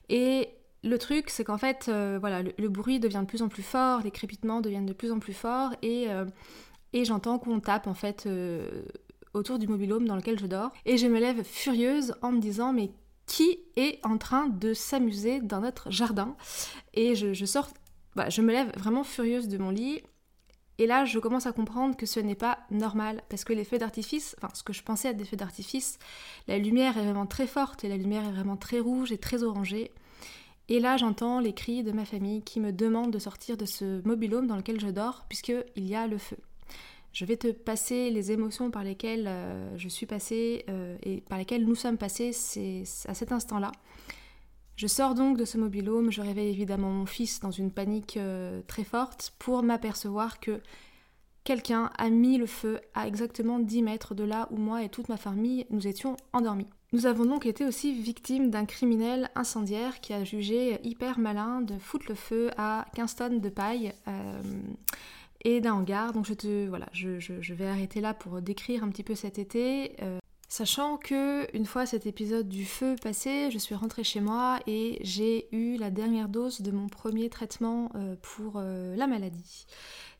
Et 0.09 0.49
le 0.83 0.98
truc, 0.98 1.30
c'est 1.30 1.44
qu'en 1.44 1.57
fait, 1.57 1.88
euh, 1.89 2.18
voilà, 2.19 2.42
le, 2.42 2.69
bruit 2.69 3.00
devient 3.00 3.19
de 3.22 3.25
plus 3.25 3.42
en 3.42 3.50
plus 3.50 3.63
fort, 3.63 4.01
les 4.01 4.12
crépitements 4.12 4.62
deviennent 4.62 4.86
de 4.86 4.94
plus 4.94 5.12
en 5.12 5.19
plus 5.19 5.33
forts, 5.33 5.74
et, 5.81 6.10
euh, 6.10 6.25
j'entends 6.94 7.38
qu'on 7.38 7.60
tape 7.60 7.88
en 7.88 7.94
fait 7.94 8.25
euh, 8.25 8.83
autour 9.33 9.60
du 9.60 9.68
mobilhome 9.68 10.07
dans 10.07 10.16
lequel 10.16 10.39
je 10.39 10.48
dors, 10.48 10.72
et 10.86 10.98
je 10.98 11.07
me 11.07 11.19
lève 11.19 11.44
furieuse 11.44 12.16
en 12.22 12.31
me 12.31 12.39
disant 12.39 12.74
mais 12.74 12.92
qui 13.28 13.60
est 13.75 14.00
en 14.04 14.18
train 14.18 14.48
de 14.48 14.74
s'amuser 14.74 15.39
dans 15.39 15.62
notre 15.62 15.89
jardin? 15.91 16.36
Et 16.94 17.15
je, 17.15 17.46
sors, 17.46 17.70
bah, 18.15 18.29
je 18.29 18.41
me 18.41 18.51
lève 18.51 18.72
vraiment 18.77 19.03
furieuse 19.03 19.48
de 19.48 19.58
mon 19.58 19.70
lit. 19.70 20.01
Et 20.79 20.88
là, 20.88 21.05
je 21.05 21.20
commence 21.20 21.46
à 21.46 21.53
comprendre 21.53 21.96
que 21.96 22.08
ce 22.08 22.20
n'est 22.20 22.36
pas 22.36 22.58
normal, 22.72 23.24
parce 23.29 23.46
que 23.46 23.53
les 23.53 23.63
feux 23.63 23.77
d'artifice, 23.77 24.36
enfin 24.41 24.51
ce 24.53 24.63
que 24.63 24.74
je 24.74 24.82
pensais 24.82 25.10
être 25.10 25.17
des 25.17 25.25
feux 25.25 25.38
d'artifice, 25.38 26.00
la 26.48 26.58
lumière 26.58 26.98
est 26.98 27.03
vraiment 27.03 27.27
très 27.27 27.46
forte 27.46 27.84
et 27.84 27.88
la 27.88 27.98
lumière 27.98 28.27
est 28.27 28.32
vraiment 28.32 28.58
très 28.58 28.79
rouge 28.79 29.12
et 29.12 29.20
très 29.20 29.44
orangée. 29.44 29.91
Et 30.70 30.80
là, 30.80 30.98
j'entends 30.98 31.39
les 31.39 31.53
cris 31.53 31.84
de 31.84 31.91
ma 31.91 32.06
famille 32.06 32.41
qui 32.44 32.60
me 32.60 32.72
demandent 32.72 33.12
de 33.12 33.20
sortir 33.20 33.58
de 33.58 33.65
ce 33.65 34.06
mobilhome 34.08 34.48
dans 34.48 34.56
lequel 34.56 34.80
je 34.80 34.88
dors, 34.88 35.25
puisqu'il 35.27 35.86
y 35.86 35.96
a 35.96 36.08
le 36.08 36.18
feu. 36.18 36.38
Je 37.13 37.25
vais 37.25 37.36
te 37.36 37.51
passer 37.51 38.10
les 38.10 38.32
émotions 38.32 38.72
par 38.72 38.84
lesquelles 38.84 39.25
euh, 39.27 39.77
je 39.77 39.89
suis 39.89 40.06
passée 40.06 40.63
euh, 40.70 40.98
et 41.03 41.22
par 41.22 41.38
lesquelles 41.38 41.65
nous 41.65 41.75
sommes 41.75 41.98
passés 41.98 42.32
à 43.08 43.13
cet 43.13 43.32
instant-là. 43.34 43.72
Je 44.77 44.88
sors 44.88 45.13
donc 45.13 45.38
de 45.38 45.44
ce 45.44 45.58
mobilhome, 45.58 46.12
je 46.12 46.22
réveille 46.22 46.50
évidemment 46.50 46.89
mon 46.89 47.06
fils 47.06 47.41
dans 47.41 47.51
une 47.51 47.72
panique 47.72 48.15
euh, 48.18 48.62
très 48.65 48.86
forte 48.86 49.34
pour 49.39 49.62
m'apercevoir 49.62 50.39
que 50.39 50.62
quelqu'un 51.44 51.91
a 51.98 52.10
mis 52.10 52.38
le 52.38 52.46
feu 52.46 52.80
à 52.94 53.08
exactement 53.08 53.60
10 53.60 53.84
mètres 53.84 54.15
de 54.15 54.24
là 54.24 54.48
où 54.50 54.58
moi 54.58 54.82
et 54.84 54.89
toute 54.89 55.10
ma 55.10 55.18
famille 55.18 55.65
nous 55.70 55.88
étions 55.88 56.15
endormis. 56.32 56.68
Nous 56.93 57.05
avons 57.05 57.25
donc 57.25 57.45
été 57.45 57.65
aussi 57.65 57.93
victimes 57.93 58.50
d'un 58.50 58.65
criminel 58.65 59.29
incendiaire 59.36 60.01
qui 60.01 60.12
a 60.13 60.25
jugé 60.25 60.77
hyper 60.83 61.19
malin 61.19 61.62
de 61.62 61.77
foutre 61.77 62.07
le 62.10 62.15
feu 62.15 62.51
à 62.57 62.86
15 62.95 63.15
tonnes 63.15 63.39
de 63.39 63.48
paille 63.48 63.93
euh, 64.10 64.41
et 65.45 65.62
d'un 65.62 65.75
hangar. 65.75 66.12
Donc 66.12 66.25
je 66.25 66.33
te 66.33 66.67
voilà, 66.67 66.88
je, 66.91 67.53
vais 67.53 67.67
arrêter 67.67 68.01
là 68.01 68.13
pour 68.13 68.41
décrire 68.41 68.83
un 68.83 68.89
petit 68.89 69.03
peu 69.03 69.15
cet 69.15 69.39
été. 69.39 69.95
Euh, 70.01 70.19
sachant 70.51 70.98
que 70.98 71.48
une 71.55 71.65
fois 71.65 71.86
cet 71.86 72.05
épisode 72.05 72.50
du 72.50 72.65
feu 72.65 72.96
passé, 73.01 73.50
je 73.51 73.58
suis 73.58 73.74
rentrée 73.75 74.03
chez 74.03 74.20
moi 74.20 74.60
et 74.67 75.00
j'ai 75.01 75.48
eu 75.55 75.77
la 75.77 75.89
dernière 75.89 76.27
dose 76.27 76.62
de 76.62 76.72
mon 76.72 76.89
premier 76.89 77.29
traitement 77.29 77.89
euh, 77.96 78.15
pour 78.22 78.60
la 78.60 79.08
maladie 79.08 79.65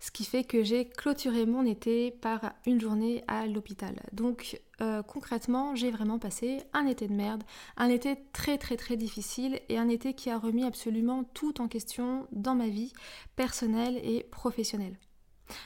ce 0.02 0.10
qui 0.10 0.26
fait 0.26 0.44
que 0.44 0.64
j'ai 0.64 0.86
clôturé 0.86 1.46
mon 1.46 1.64
été 1.64 2.10
par 2.10 2.54
une 2.66 2.82
journée 2.82 3.24
à 3.28 3.46
l'hôpital. 3.46 3.96
Donc 4.12 4.60
euh, 4.82 5.04
concrètement, 5.04 5.76
j'ai 5.76 5.92
vraiment 5.92 6.18
passé 6.18 6.64
un 6.74 6.88
été 6.88 7.08
de 7.08 7.14
merde, 7.14 7.44
un 7.78 7.88
été 7.88 8.18
très 8.34 8.58
très 8.58 8.78
très 8.78 8.98
difficile 8.98 9.62
et 9.70 9.78
un 9.78 9.88
été 9.88 10.16
qui 10.16 10.32
a 10.32 10.40
remis 10.40 10.66
absolument 10.66 11.24
tout 11.36 11.62
en 11.62 11.68
question 11.68 12.28
dans 12.32 12.56
ma 12.56 12.68
vie 12.68 12.92
personnelle 13.36 14.00
et 14.04 14.24
professionnelle. 14.32 14.98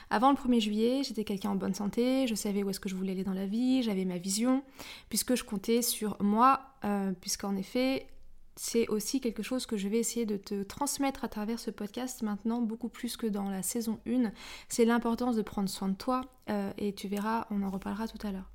Avant 0.10 0.32
le 0.32 0.36
1er 0.36 0.60
juillet, 0.60 1.02
j'étais 1.04 1.24
quelqu'un 1.24 1.52
en 1.52 1.56
bonne 1.56 1.74
santé, 1.74 2.28
je 2.28 2.36
savais 2.36 2.64
où 2.64 2.70
est-ce 2.70 2.80
que 2.80 2.90
je 2.90 2.96
voulais 2.96 3.12
aller 3.12 3.24
dans 3.24 3.34
la 3.34 3.46
vie, 3.46 3.84
j'avais 3.84 4.06
ma 4.06 4.18
vision, 4.18 4.64
puisque 5.10 5.36
je 5.36 5.44
comptais 5.44 5.82
sur 5.82 6.18
moi, 6.22 6.62
euh, 6.84 7.12
puisqu'en 7.20 7.56
effet, 7.56 8.08
c'est 8.56 8.88
aussi 8.88 9.20
quelque 9.20 9.44
chose 9.44 9.66
que 9.66 9.78
je 9.78 9.88
vais 9.88 9.98
essayer 9.98 10.26
de 10.26 10.38
te 10.38 10.64
transmettre 10.64 11.26
à 11.26 11.28
travers 11.28 11.60
ce 11.60 11.72
podcast 11.72 12.22
maintenant, 12.22 12.62
beaucoup 12.62 12.90
plus 12.90 13.18
que 13.18 13.28
dans 13.28 13.50
la 13.50 13.62
saison 13.62 14.00
1. 14.08 14.32
C'est 14.70 14.86
l'importance 14.86 15.36
de 15.36 15.42
prendre 15.42 15.70
soin 15.70 15.90
de 15.90 15.96
toi, 15.96 16.22
euh, 16.50 16.72
et 16.78 16.94
tu 16.94 17.08
verras, 17.08 17.48
on 17.52 17.64
en 17.64 17.70
reparlera 17.70 18.08
tout 18.08 18.26
à 18.26 18.32
l'heure. 18.32 18.50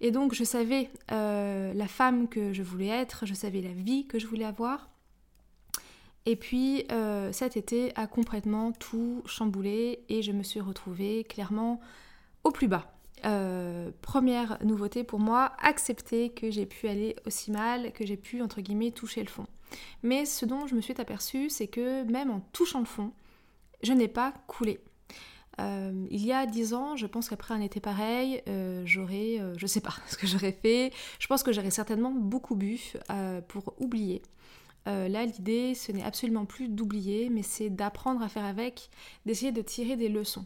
Et 0.00 0.10
donc 0.10 0.34
je 0.34 0.44
savais 0.44 0.90
euh, 1.10 1.72
la 1.74 1.86
femme 1.86 2.28
que 2.28 2.52
je 2.52 2.62
voulais 2.62 2.88
être, 2.88 3.26
je 3.26 3.34
savais 3.34 3.60
la 3.60 3.72
vie 3.72 4.06
que 4.06 4.18
je 4.18 4.26
voulais 4.26 4.44
avoir. 4.44 4.91
Et 6.26 6.36
puis 6.36 6.84
euh, 6.92 7.32
cet 7.32 7.56
été 7.56 7.92
a 7.96 8.06
complètement 8.06 8.72
tout 8.72 9.22
chamboulé 9.26 10.04
et 10.08 10.22
je 10.22 10.32
me 10.32 10.42
suis 10.42 10.60
retrouvée 10.60 11.24
clairement 11.24 11.80
au 12.44 12.50
plus 12.50 12.68
bas. 12.68 12.92
Euh, 13.24 13.90
première 14.02 14.58
nouveauté 14.64 15.04
pour 15.04 15.20
moi, 15.20 15.52
accepter 15.60 16.30
que 16.30 16.50
j'ai 16.50 16.66
pu 16.66 16.88
aller 16.88 17.16
aussi 17.26 17.50
mal, 17.52 17.92
que 17.92 18.04
j'ai 18.04 18.16
pu 18.16 18.42
entre 18.42 18.60
guillemets 18.60 18.90
toucher 18.90 19.22
le 19.22 19.28
fond. 19.28 19.46
Mais 20.02 20.24
ce 20.24 20.44
dont 20.44 20.66
je 20.66 20.74
me 20.74 20.80
suis 20.80 21.00
aperçue, 21.00 21.48
c'est 21.48 21.68
que 21.68 22.02
même 22.04 22.30
en 22.30 22.40
touchant 22.52 22.80
le 22.80 22.84
fond, 22.84 23.12
je 23.82 23.92
n'ai 23.92 24.08
pas 24.08 24.34
coulé. 24.46 24.80
Euh, 25.60 26.06
il 26.10 26.24
y 26.24 26.32
a 26.32 26.46
dix 26.46 26.72
ans, 26.72 26.96
je 26.96 27.06
pense 27.06 27.28
qu'après 27.28 27.54
un 27.54 27.60
été 27.60 27.78
pareil, 27.78 28.42
euh, 28.48 28.82
j'aurais, 28.86 29.38
je 29.56 29.66
sais 29.66 29.80
pas 29.80 29.94
ce 30.08 30.16
que 30.16 30.26
j'aurais 30.26 30.52
fait. 30.52 30.92
Je 31.18 31.26
pense 31.26 31.42
que 31.42 31.52
j'aurais 31.52 31.70
certainement 31.70 32.10
beaucoup 32.10 32.56
bu 32.56 32.80
pour 33.48 33.74
oublier. 33.78 34.22
Là, 34.86 35.24
l'idée, 35.24 35.74
ce 35.74 35.92
n'est 35.92 36.02
absolument 36.02 36.44
plus 36.44 36.68
d'oublier, 36.68 37.28
mais 37.30 37.42
c'est 37.42 37.70
d'apprendre 37.70 38.22
à 38.22 38.28
faire 38.28 38.44
avec, 38.44 38.90
d'essayer 39.26 39.52
de 39.52 39.62
tirer 39.62 39.96
des 39.96 40.08
leçons. 40.08 40.44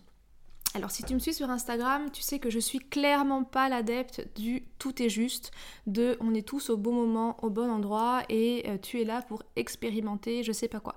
Alors 0.77 0.91
si 0.91 1.03
tu 1.03 1.15
me 1.15 1.19
suis 1.19 1.33
sur 1.33 1.49
Instagram, 1.49 2.11
tu 2.13 2.21
sais 2.21 2.39
que 2.39 2.51
je 2.51 2.59
suis 2.59 2.81
clairement 2.81 3.45
pas 3.45 3.71
l'adepte 3.71 4.29
du 4.37 4.63
tout 4.79 5.03
est 5.03 5.09
juste, 5.09 5.51
de 5.87 6.19
on 6.21 6.35
est 6.35 6.47
tous 6.47 6.69
au 6.69 6.77
bon 6.77 6.93
moment, 6.93 7.39
au 7.43 7.49
bon 7.49 7.71
endroit 7.71 8.25
et 8.29 8.65
euh, 8.67 8.77
tu 8.77 9.01
es 9.01 9.05
là 9.05 9.23
pour 9.23 9.43
expérimenter 9.57 10.43
je 10.43 10.53
sais 10.53 10.69
pas 10.69 10.81
quoi. 10.81 10.95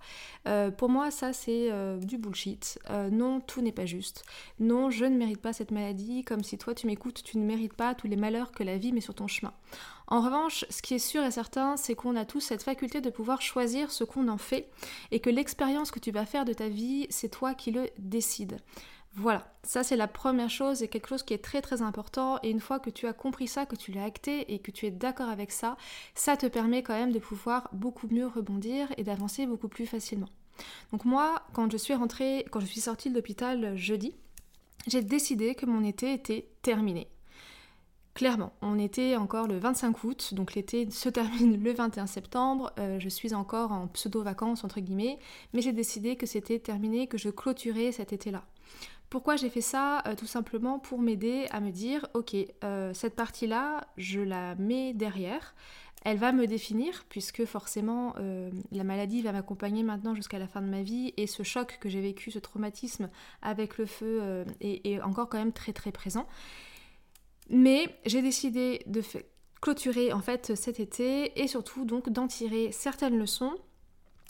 Euh, 0.50 0.70
pour 0.70 0.90
moi 0.90 1.12
ça 1.12 1.32
c'est 1.32 1.72
euh, 1.72 1.98
du 1.98 2.18
bullshit. 2.18 2.78
non, 3.10 3.40
tout 3.40 3.62
n'est 3.62 3.72
pas 3.72 3.86
juste. 3.86 4.26
Non, 4.60 4.90
je 4.90 5.06
ne 5.06 5.16
mérite 5.16 5.40
pas 5.40 5.54
cette 5.54 5.72
maladie, 5.72 6.26
comme 6.26 6.44
si 6.44 6.58
toi 6.58 6.76
tu 6.76 6.86
m'écoutes, 6.86 7.24
tu 7.24 7.38
ne 7.38 7.46
mérites 7.46 7.74
pas 7.74 7.96
tous 7.96 8.08
les 8.08 8.18
malheurs 8.18 8.52
que 8.52 8.64
la 8.64 8.78
vie 8.78 8.92
met 8.92 9.00
sur 9.00 9.16
ton 9.16 9.28
chemin. 9.28 9.54
En 10.08 10.20
revanche, 10.22 10.66
ce 10.70 10.82
qui 10.82 10.96
est 10.96 11.00
sûr 11.00 11.24
et 11.24 11.32
certain, 11.32 11.78
c'est 11.78 11.96
qu'on 11.96 12.18
a 12.18 12.26
tous 12.26 12.42
cette 12.42 12.64
faculté 12.64 13.00
de 13.00 13.12
pouvoir 13.12 13.42
choisir 13.42 13.92
ce 13.92 14.04
qu'on 14.04 14.28
en 14.28 14.40
fait 14.40 14.70
et 15.12 15.22
que 15.22 15.30
l'expérience 15.30 15.92
que 15.92 16.00
tu 16.00 16.12
vas 16.12 16.26
faire 16.26 16.44
de 16.46 16.54
ta 16.54 16.68
vie, 16.68 17.08
c'est 17.12 17.30
toi 17.30 17.54
qui 17.54 17.72
le 17.72 17.90
décides. 18.00 18.58
Voilà, 19.16 19.52
ça 19.64 19.84
c'est 19.84 19.96
la 19.96 20.08
première 20.08 20.50
chose 20.50 20.84
et 20.84 20.88
quelque 20.88 21.08
chose 21.08 21.24
qui 21.24 21.34
est 21.34 21.44
très 21.44 21.62
très 21.62 21.82
important 21.82 22.40
et 22.44 22.50
une 22.52 22.60
fois 22.60 22.80
que 22.80 22.90
tu 22.90 23.08
as 23.08 23.14
compris 23.14 23.48
ça, 23.48 23.66
que 23.66 23.76
tu 23.76 23.92
l'as 23.92 24.04
acté 24.04 24.54
et 24.54 24.60
que 24.60 24.72
tu 24.72 24.86
es 24.86 24.92
d'accord 24.92 25.30
avec 25.30 25.52
ça, 25.52 25.78
ça 26.14 26.38
te 26.38 26.46
permet 26.46 26.84
quand 26.84 26.94
même 26.94 27.12
de 27.12 27.20
pouvoir 27.20 27.70
beaucoup 27.74 28.08
mieux 28.12 28.28
rebondir 28.28 28.88
et 28.98 29.04
d'avancer 29.04 29.46
beaucoup 29.48 29.68
plus 29.68 29.88
facilement. 29.88 30.30
Donc 30.92 31.06
moi, 31.06 31.42
quand 31.54 31.72
je 31.72 31.78
suis 31.78 31.94
rentrée, 31.94 32.46
quand 32.52 32.60
je 32.60 32.68
suis 32.68 32.82
sortie 32.82 33.10
de 33.10 33.16
l'hôpital 33.16 33.76
jeudi, 33.76 34.16
j'ai 34.88 35.02
décidé 35.02 35.56
que 35.56 35.66
mon 35.66 35.84
été 35.84 36.14
était 36.14 36.48
terminé. 36.62 37.08
Clairement, 38.14 38.52
on 38.62 38.78
était 38.78 39.16
encore 39.16 39.48
le 39.48 39.58
25 39.58 40.04
août, 40.04 40.34
donc 40.34 40.54
l'été 40.54 40.90
se 40.92 41.10
termine 41.10 41.62
le 41.64 41.74
21 41.74 42.06
septembre, 42.06 42.74
euh, 42.78 43.00
je 43.00 43.10
suis 43.10 43.34
encore 43.34 43.72
en 43.72 43.88
pseudo-vacances 43.88 44.64
entre 44.64 44.82
guillemets, 44.82 45.20
mais 45.54 45.62
j'ai 45.62 45.74
décidé 45.74 46.16
que 46.16 46.26
c'était 46.26 46.60
terminé, 46.60 47.08
que 47.08 47.18
je 47.18 47.30
clôturais 47.30 47.92
cet 47.92 48.14
été-là. 48.14 48.44
Pourquoi 49.10 49.36
j'ai 49.38 49.50
fait 49.50 49.62
ça 49.62 50.04
euh, 50.08 50.16
Tout 50.16 50.28
simplement 50.28 50.78
pour 50.78 51.00
m'aider 51.00 51.48
à 51.50 51.62
me 51.62 51.72
dire, 51.72 52.08
ok, 52.14 52.36
euh, 52.64 52.94
cette 52.94 53.16
partie-là, 53.16 53.88
je 53.98 54.20
la 54.20 54.56
mets 54.56 54.94
derrière. 54.94 55.56
Elle 56.06 56.18
va 56.18 56.32
me 56.32 56.48
définir 56.48 57.06
puisque 57.10 57.44
forcément 57.44 58.14
euh, 58.20 58.50
la 58.72 58.86
maladie 58.86 59.22
va 59.22 59.34
m'accompagner 59.34 59.84
maintenant 59.84 60.16
jusqu'à 60.16 60.40
la 60.40 60.48
fin 60.48 60.62
de 60.62 60.68
ma 60.68 60.82
vie 60.82 61.14
et 61.18 61.28
ce 61.28 61.44
choc 61.44 61.78
que 61.82 61.90
j'ai 61.90 62.00
vécu, 62.00 62.32
ce 62.32 62.40
traumatisme 62.40 63.10
avec 63.42 63.78
le 63.78 63.86
feu 63.86 64.46
est, 64.62 65.02
encore 65.02 65.28
quand 65.28 65.38
même 65.38 65.52
très 65.52 65.74
très 65.74 65.92
présent. 65.92 66.26
Mais 67.50 68.00
j'ai 68.06 68.22
décidé 68.22 68.82
de 68.86 69.02
clôturer 69.60 70.14
en 70.14 70.22
fait 70.22 70.56
cet 70.56 70.80
été 70.80 71.38
et 71.42 71.50
surtout 71.50 71.84
donc 71.84 72.10
d'en 72.10 72.28
tirer 72.28 72.72
certaines 72.72 73.20
leçons 73.20 73.58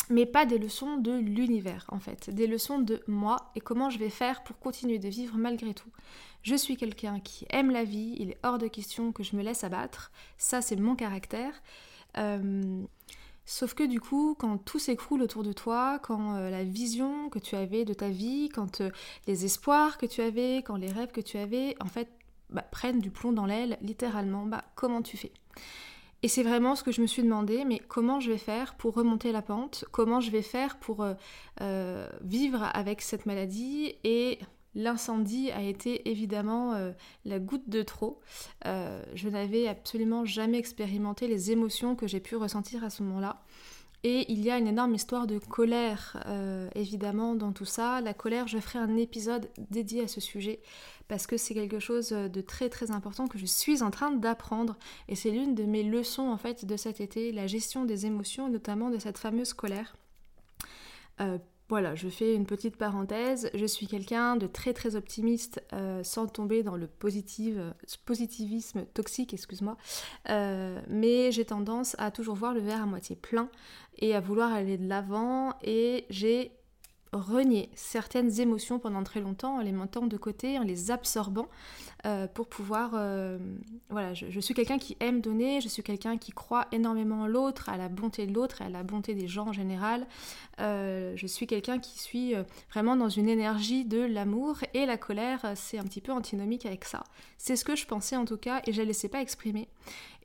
mais 0.09 0.25
pas 0.25 0.45
des 0.45 0.57
leçons 0.57 0.97
de 0.97 1.11
l'univers 1.11 1.85
en 1.89 1.99
fait, 1.99 2.29
des 2.29 2.47
leçons 2.47 2.79
de 2.79 3.01
moi 3.07 3.51
et 3.55 3.61
comment 3.61 3.89
je 3.89 3.99
vais 3.99 4.09
faire 4.09 4.43
pour 4.43 4.59
continuer 4.59 4.99
de 4.99 5.07
vivre 5.07 5.37
malgré 5.37 5.73
tout. 5.73 5.89
Je 6.41 6.55
suis 6.55 6.77
quelqu'un 6.77 7.19
qui 7.19 7.45
aime 7.49 7.71
la 7.71 7.83
vie, 7.83 8.15
il 8.17 8.31
est 8.31 8.37
hors 8.43 8.57
de 8.57 8.67
question 8.67 9.11
que 9.11 9.23
je 9.23 9.35
me 9.35 9.43
laisse 9.43 9.63
abattre, 9.63 10.11
ça 10.37 10.61
c'est 10.61 10.75
mon 10.75 10.95
caractère. 10.95 11.53
Euh, 12.17 12.83
sauf 13.45 13.73
que 13.73 13.83
du 13.83 13.99
coup, 13.99 14.35
quand 14.37 14.57
tout 14.57 14.79
s'écroule 14.79 15.21
autour 15.21 15.43
de 15.43 15.53
toi, 15.53 15.99
quand 15.99 16.35
euh, 16.35 16.49
la 16.49 16.63
vision 16.63 17.29
que 17.29 17.39
tu 17.39 17.55
avais 17.55 17.85
de 17.85 17.93
ta 17.93 18.09
vie, 18.09 18.49
quand 18.49 18.81
euh, 18.81 18.89
les 19.27 19.45
espoirs 19.45 19.97
que 19.97 20.05
tu 20.05 20.21
avais, 20.21 20.57
quand 20.57 20.75
les 20.75 20.91
rêves 20.91 21.11
que 21.11 21.21
tu 21.21 21.37
avais, 21.37 21.75
en 21.79 21.87
fait, 21.87 22.09
bah, 22.49 22.63
prennent 22.63 22.99
du 22.99 23.11
plomb 23.11 23.31
dans 23.31 23.45
l'aile, 23.45 23.77
littéralement, 23.81 24.45
bah 24.45 24.63
comment 24.75 25.01
tu 25.01 25.17
fais? 25.17 25.31
Et 26.21 26.27
c'est 26.27 26.43
vraiment 26.43 26.75
ce 26.75 26.83
que 26.83 26.91
je 26.91 27.01
me 27.01 27.07
suis 27.07 27.23
demandé, 27.23 27.63
mais 27.63 27.79
comment 27.79 28.19
je 28.19 28.31
vais 28.31 28.37
faire 28.37 28.75
pour 28.75 28.93
remonter 28.93 29.31
la 29.31 29.41
pente? 29.41 29.85
Comment 29.91 30.19
je 30.19 30.31
vais 30.31 30.41
faire 30.41 30.77
pour 30.77 31.01
euh, 31.01 31.13
euh, 31.61 32.09
vivre 32.21 32.63
avec 32.73 33.01
cette 33.01 33.25
maladie? 33.25 33.95
Et 34.03 34.39
l'incendie 34.75 35.49
a 35.51 35.61
été 35.61 36.09
évidemment 36.09 36.73
euh, 36.73 36.91
la 37.23 37.39
goutte 37.39 37.69
de 37.69 37.83
trop. 37.83 38.19
je 38.65 39.29
n'avais 39.29 39.67
absolument 39.67 40.25
jamais 40.25 40.57
expérimenté 40.57 41.27
les 41.27 41.51
émotions 41.51 41.95
que 41.95 42.05
j'ai 42.05 42.19
pu 42.19 42.35
ressentir 42.35 42.83
à 42.83 42.89
ce 42.89 43.01
moment-là. 43.03 43.41
Et 44.03 44.31
il 44.31 44.41
y 44.43 44.49
a 44.49 44.57
une 44.57 44.67
énorme 44.67 44.95
histoire 44.95 45.27
de 45.27 45.39
colère, 45.39 46.23
évidemment, 46.73 47.35
dans 47.35 47.51
tout 47.51 47.65
ça. 47.65 47.99
La 47.99 48.13
colère, 48.13 48.47
je 48.47 48.57
ferai 48.57 48.79
un 48.79 48.95
épisode 48.95 49.49
dédié 49.69 50.03
à 50.03 50.07
ce 50.07 50.21
sujet 50.21 50.61
parce 51.09 51.27
que 51.27 51.35
c'est 51.35 51.53
quelque 51.53 51.79
chose 51.79 52.09
de 52.11 52.41
très 52.41 52.69
très 52.69 52.91
important 52.91 53.27
que 53.27 53.37
je 53.37 53.45
suis 53.45 53.83
en 53.83 53.91
train 53.91 54.11
d'apprendre 54.11 54.77
et 55.09 55.15
c'est 55.15 55.31
l'une 55.31 55.55
de 55.55 55.63
mes 55.63 55.83
leçons 55.83 56.29
en 56.29 56.37
fait 56.37 56.65
de 56.65 56.77
cet 56.77 57.01
été, 57.01 57.33
la 57.33 57.47
gestion 57.47 57.83
des 57.83 58.05
émotions, 58.05 58.47
notamment 58.47 58.89
de 58.89 58.99
cette 58.99 59.17
fameuse 59.17 59.53
colère. 59.53 59.97
Euh, 61.19 61.37
voilà, 61.69 61.93
je 61.93 62.09
fais 62.09 62.33
une 62.33 62.47
petite 62.47 62.77
parenthèse. 62.77 63.51
Je 63.53 63.65
suis 63.67 63.85
quelqu'un 63.85 64.35
de 64.35 64.47
très 64.47 64.73
très 64.73 64.95
optimiste 64.95 65.61
euh, 65.71 66.03
sans 66.03 66.25
tomber 66.25 66.63
dans 66.63 66.75
le 66.75 66.87
positivisme 66.87 68.85
toxique, 68.95 69.35
excuse-moi. 69.35 69.77
Euh, 70.29 70.81
mais 70.87 71.31
j'ai 71.31 71.45
tendance 71.45 71.95
à 71.99 72.09
toujours 72.09 72.33
voir 72.33 72.55
le 72.55 72.59
verre 72.59 72.81
à 72.81 72.87
moitié 72.87 73.15
plein 73.15 73.49
et 73.99 74.15
à 74.15 74.19
vouloir 74.19 74.51
aller 74.51 74.79
de 74.79 74.87
l'avant. 74.87 75.53
Et 75.61 76.05
j'ai 76.09 76.58
renier 77.13 77.69
certaines 77.73 78.39
émotions 78.39 78.79
pendant 78.79 79.03
très 79.03 79.19
longtemps 79.19 79.57
en 79.57 79.61
les 79.61 79.71
mettant 79.71 80.05
de 80.05 80.17
côté, 80.17 80.59
en 80.59 80.63
les 80.63 80.91
absorbant 80.91 81.47
euh, 82.05 82.27
pour 82.27 82.47
pouvoir... 82.47 82.91
Euh, 82.93 83.37
voilà, 83.89 84.13
je, 84.13 84.39
suis 84.39 84.53
quelqu'un 84.53 84.77
qui 84.77 84.95
aime 84.99 85.19
donner, 85.19 85.59
je 85.61 85.67
suis 85.67 85.83
quelqu'un 85.83 86.17
qui 86.17 86.31
croit 86.31 86.67
énormément 86.71 87.21
en 87.21 87.27
l'autre, 87.27 87.69
à 87.69 87.77
la 87.77 87.89
bonté 87.89 88.27
de 88.27 88.33
l'autre, 88.33 88.61
à 88.61 88.69
la 88.69 88.83
bonté 88.83 89.15
des 89.15 89.27
gens 89.27 89.47
en 89.47 89.53
général. 89.53 90.05
Euh, 90.59 91.13
je 91.15 91.27
suis 91.27 91.47
quelqu'un 91.47 91.79
qui 91.79 91.99
suis 91.99 92.33
vraiment 92.71 92.95
dans 92.95 93.09
une 93.09 93.27
énergie 93.27 93.85
de 93.85 93.99
l'amour 93.99 94.59
et 94.73 94.85
la 94.85 94.97
colère, 94.97 95.53
c'est 95.55 95.79
un 95.79 95.83
petit 95.83 96.01
peu 96.01 96.11
antinomique 96.11 96.65
avec 96.65 96.85
ça. 96.85 97.03
C'est 97.37 97.55
ce 97.55 97.65
que 97.65 97.75
je 97.75 97.85
pensais 97.85 98.15
en 98.15 98.25
tout 98.25 98.37
cas 98.37 98.61
et 98.65 98.73
je 98.73 98.81
ne 98.81 98.85
laissais 98.87 99.09
pas 99.09 99.21
exprimer. 99.21 99.67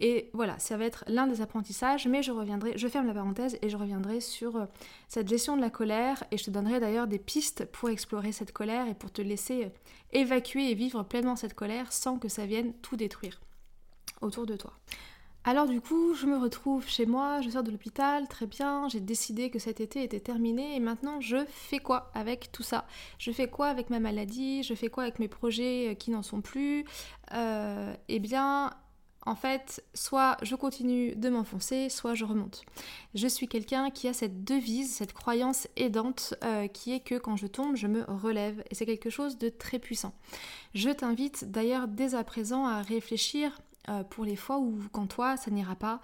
Et 0.01 0.31
voilà, 0.33 0.59
ça 0.59 0.77
va 0.77 0.85
être 0.85 1.05
l'un 1.07 1.29
des 1.29 1.41
apprentissages, 1.41 2.09
mais 2.09 2.23
je 2.23 2.33
reviendrai, 2.33 2.77
je 2.77 2.89
ferme 2.89 3.07
la 3.07 3.15
parenthèse 3.15 3.59
et 3.63 3.69
je 3.69 3.77
reviendrai 3.77 4.21
sur 4.21 4.67
cette 5.09 5.29
gestion 5.29 5.57
de 5.57 5.61
la 5.61 5.71
colère 5.71 6.25
et 6.31 6.37
je 6.37 6.45
te 6.45 6.51
donnerai 6.51 6.74
d'ailleurs 6.81 7.07
des 7.07 7.19
pistes 7.19 7.65
pour 7.67 7.89
explorer 7.89 8.33
cette 8.33 8.53
colère 8.53 8.89
et 8.89 8.95
pour 8.95 9.13
te 9.13 9.23
laisser 9.23 9.71
évacuer 10.13 10.71
et 10.71 10.75
vivre 10.75 11.03
pleinement 11.03 11.37
cette 11.37 11.55
colère 11.55 11.93
sans 11.93 12.19
que 12.19 12.29
ça 12.29 12.47
vienne 12.47 12.73
tout 12.83 12.97
détruire 12.97 13.41
autour 14.21 14.47
de 14.47 14.57
toi. 14.57 14.73
Alors 15.47 15.67
du 15.67 15.83
coup, 15.83 16.15
je 16.15 16.25
me 16.25 16.39
retrouve 16.39 16.89
chez 16.89 17.05
moi, 17.05 17.43
je 17.43 17.51
sors 17.51 17.63
de 17.63 17.71
l'hôpital, 17.71 18.27
très 18.29 18.47
bien, 18.47 18.89
j'ai 18.89 19.01
décidé 19.01 19.51
que 19.51 19.59
cet 19.59 19.79
été 19.79 20.03
était 20.03 20.21
terminé 20.21 20.75
et 20.75 20.81
maintenant 20.81 21.21
je 21.21 21.45
fais 21.49 21.81
quoi 21.81 22.11
avec 22.15 22.51
tout 22.51 22.63
ça? 22.63 22.87
Je 23.19 23.31
fais 23.31 23.47
quoi 23.47 23.67
avec 23.67 23.91
ma 23.91 24.01
maladie? 24.01 24.63
Je 24.63 24.73
fais 24.73 24.89
quoi 24.89 25.03
avec 25.03 25.19
mes 25.19 25.29
projets 25.29 25.91
euh, 25.91 25.95
qui 25.95 26.11
n'en 26.11 26.23
sont 26.23 26.41
plus? 26.41 26.87
Euh, 27.33 27.95
Eh 28.09 28.21
bien, 28.21 28.71
en 29.27 29.35
fait, 29.35 29.83
soit 29.95 30.37
je 30.43 30.55
continue 30.55 31.15
de 31.15 31.29
m'enfoncer, 31.29 31.89
soit 31.89 32.15
je 32.15 32.25
remonte. 32.25 32.65
Je 33.15 33.27
suis 33.27 33.49
quelqu'un 33.49 33.91
qui 33.91 34.09
a 34.09 34.13
cette 34.13 34.45
devise, 34.45 34.95
cette 34.95 35.13
croyance 35.13 35.67
aidante 35.77 36.35
euh, 36.45 36.69
qui 36.69 36.93
est 36.93 37.01
que 37.01 37.17
quand 37.17 37.37
je 37.37 37.47
tombe, 37.47 37.77
je 37.77 37.87
me 37.87 38.05
relève. 38.07 38.63
Et 38.71 38.75
c'est 38.75 38.87
quelque 38.87 39.11
chose 39.11 39.39
de 39.39 39.49
très 39.49 39.79
puissant. 39.79 40.15
Je 40.75 40.91
t'invite 40.91 41.51
d'ailleurs 41.51 41.89
dès 41.89 42.15
à 42.15 42.25
présent 42.25 42.67
à 42.67 42.83
réfléchir 42.83 43.59
euh, 43.91 44.03
pour 44.03 44.25
les 44.25 44.37
fois 44.37 44.59
où 44.59 44.79
quand 44.93 45.07
toi 45.07 45.37
ça 45.37 45.51
n'ira 45.51 45.75
pas, 45.75 46.01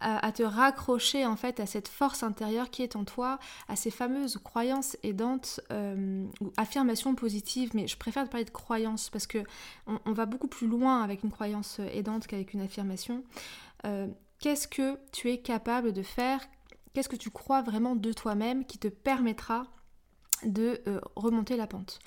à, 0.00 0.30
te 0.32 0.42
raccrocher 0.42 1.26
en 1.26 1.34
fait 1.34 1.60
à 1.60 1.66
cette 1.66 1.88
force 1.88 2.22
intérieure 2.22 2.70
qui 2.70 2.82
est 2.82 2.94
en 2.94 3.04
toi, 3.04 3.38
à 3.68 3.74
ces 3.74 3.90
fameuses 3.90 4.38
croyances 4.44 4.96
aidantes 5.02 5.60
euh, 5.72 6.26
ou 6.40 6.52
affirmations 6.56 7.14
positives, 7.14 7.70
mais 7.74 7.88
je 7.88 7.96
préfère 7.96 8.28
parler 8.28 8.44
de 8.44 8.50
croyances 8.50 9.10
parce 9.10 9.26
que 9.26 9.38
on, 9.86 10.12
va 10.12 10.26
beaucoup 10.26 10.46
plus 10.46 10.68
loin 10.68 11.02
avec 11.02 11.24
une 11.24 11.30
croyance 11.32 11.80
aidante 11.80 12.26
qu'avec 12.26 12.54
une 12.54 12.60
affirmation. 12.60 13.24
Euh, 13.84 14.06
qu'est-ce 14.38 14.68
que 14.68 14.98
tu 15.10 15.30
es 15.30 15.38
capable 15.38 15.92
de 15.92 16.02
faire? 16.02 16.40
Qu'est-ce 16.92 17.08
que 17.08 17.16
tu 17.16 17.30
crois 17.30 17.62
vraiment 17.62 17.96
de 17.96 18.12
toi-même 18.12 18.64
qui 18.64 18.78
te 18.78 18.88
permettra 18.88 19.66
de 20.44 20.80
remonter 21.16 21.56
la 21.56 21.66
pente? 21.66 21.98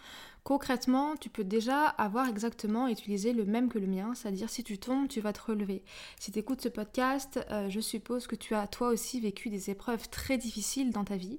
Concrètement, 0.47 1.17
tu 1.17 1.27
peux 1.27 1.43
déjà 1.43 1.87
avoir 1.87 2.29
exactement 2.29 2.87
utilisé 2.87 3.33
le 3.33 3.43
même 3.43 3.67
que 3.67 3.79
le 3.79 3.85
mien, 3.85 4.13
c'est-à-dire 4.15 4.49
si 4.49 4.63
tu 4.63 4.77
tombes, 4.77 5.09
tu 5.09 5.19
vas 5.19 5.33
te 5.33 5.41
relever. 5.41 5.83
Si 6.21 6.31
tu 6.31 6.39
écoutes 6.39 6.61
ce 6.61 6.69
podcast, 6.69 7.37
euh, 7.51 7.69
je 7.69 7.81
suppose 7.81 8.27
que 8.27 8.35
tu 8.37 8.55
as 8.55 8.65
toi 8.65 8.87
aussi 8.87 9.19
vécu 9.19 9.49
des 9.49 9.69
épreuves 9.69 10.07
très 10.07 10.37
difficiles 10.37 10.91
dans 10.91 11.03
ta 11.03 11.17
vie 11.17 11.37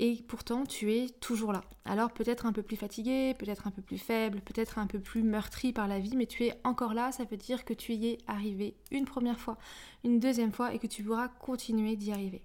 et 0.00 0.22
pourtant 0.28 0.66
tu 0.66 0.92
es 0.92 1.08
toujours 1.08 1.54
là. 1.54 1.62
Alors 1.86 2.12
peut-être 2.12 2.44
un 2.44 2.52
peu 2.52 2.62
plus 2.62 2.76
fatigué, 2.76 3.32
peut-être 3.38 3.66
un 3.66 3.70
peu 3.70 3.80
plus 3.80 3.96
faible, 3.96 4.42
peut-être 4.42 4.76
un 4.76 4.86
peu 4.86 5.00
plus 5.00 5.22
meurtri 5.22 5.72
par 5.72 5.88
la 5.88 5.98
vie, 5.98 6.14
mais 6.14 6.26
tu 6.26 6.44
es 6.44 6.52
encore 6.62 6.92
là, 6.92 7.10
ça 7.10 7.24
veut 7.24 7.38
dire 7.38 7.64
que 7.64 7.72
tu 7.72 7.94
y 7.94 8.08
es 8.08 8.18
arrivé 8.26 8.76
une 8.90 9.06
première 9.06 9.40
fois, 9.40 9.56
une 10.04 10.20
deuxième 10.20 10.52
fois 10.52 10.74
et 10.74 10.78
que 10.78 10.86
tu 10.86 11.02
pourras 11.02 11.28
continuer 11.28 11.96
d'y 11.96 12.12
arriver. 12.12 12.42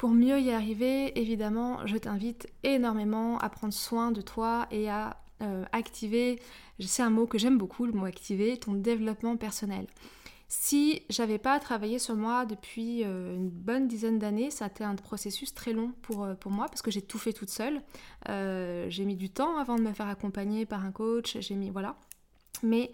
Pour 0.00 0.12
mieux 0.12 0.40
y 0.40 0.50
arriver, 0.50 1.12
évidemment, 1.20 1.86
je 1.86 1.98
t'invite 1.98 2.48
énormément 2.62 3.36
à 3.36 3.50
prendre 3.50 3.74
soin 3.74 4.12
de 4.12 4.22
toi 4.22 4.66
et 4.70 4.88
à 4.88 5.18
euh, 5.42 5.66
activer, 5.72 6.40
c'est 6.78 7.02
un 7.02 7.10
mot 7.10 7.26
que 7.26 7.36
j'aime 7.36 7.58
beaucoup, 7.58 7.84
le 7.84 7.92
mot 7.92 8.06
activer, 8.06 8.56
ton 8.56 8.72
développement 8.72 9.36
personnel. 9.36 9.86
Si 10.48 11.02
j'avais 11.10 11.36
pas 11.36 11.60
travaillé 11.60 11.98
sur 11.98 12.16
moi 12.16 12.46
depuis 12.46 13.04
euh, 13.04 13.36
une 13.36 13.50
bonne 13.50 13.88
dizaine 13.88 14.18
d'années, 14.18 14.50
ça 14.50 14.64
a 14.64 14.68
été 14.68 14.84
un 14.84 14.94
processus 14.94 15.52
très 15.52 15.74
long 15.74 15.92
pour, 16.00 16.24
euh, 16.24 16.32
pour 16.32 16.50
moi 16.50 16.68
parce 16.68 16.80
que 16.80 16.90
j'ai 16.90 17.02
tout 17.02 17.18
fait 17.18 17.34
toute 17.34 17.50
seule. 17.50 17.82
j'ai 18.26 19.04
mis 19.04 19.16
du 19.16 19.28
temps 19.28 19.58
avant 19.58 19.76
de 19.76 19.82
me 19.82 19.92
faire 19.92 20.08
accompagner 20.08 20.64
par 20.64 20.82
un 20.82 20.92
coach, 20.92 21.36
j'ai 21.40 21.56
mis 21.56 21.68
voilà. 21.68 21.96
Mais 22.62 22.90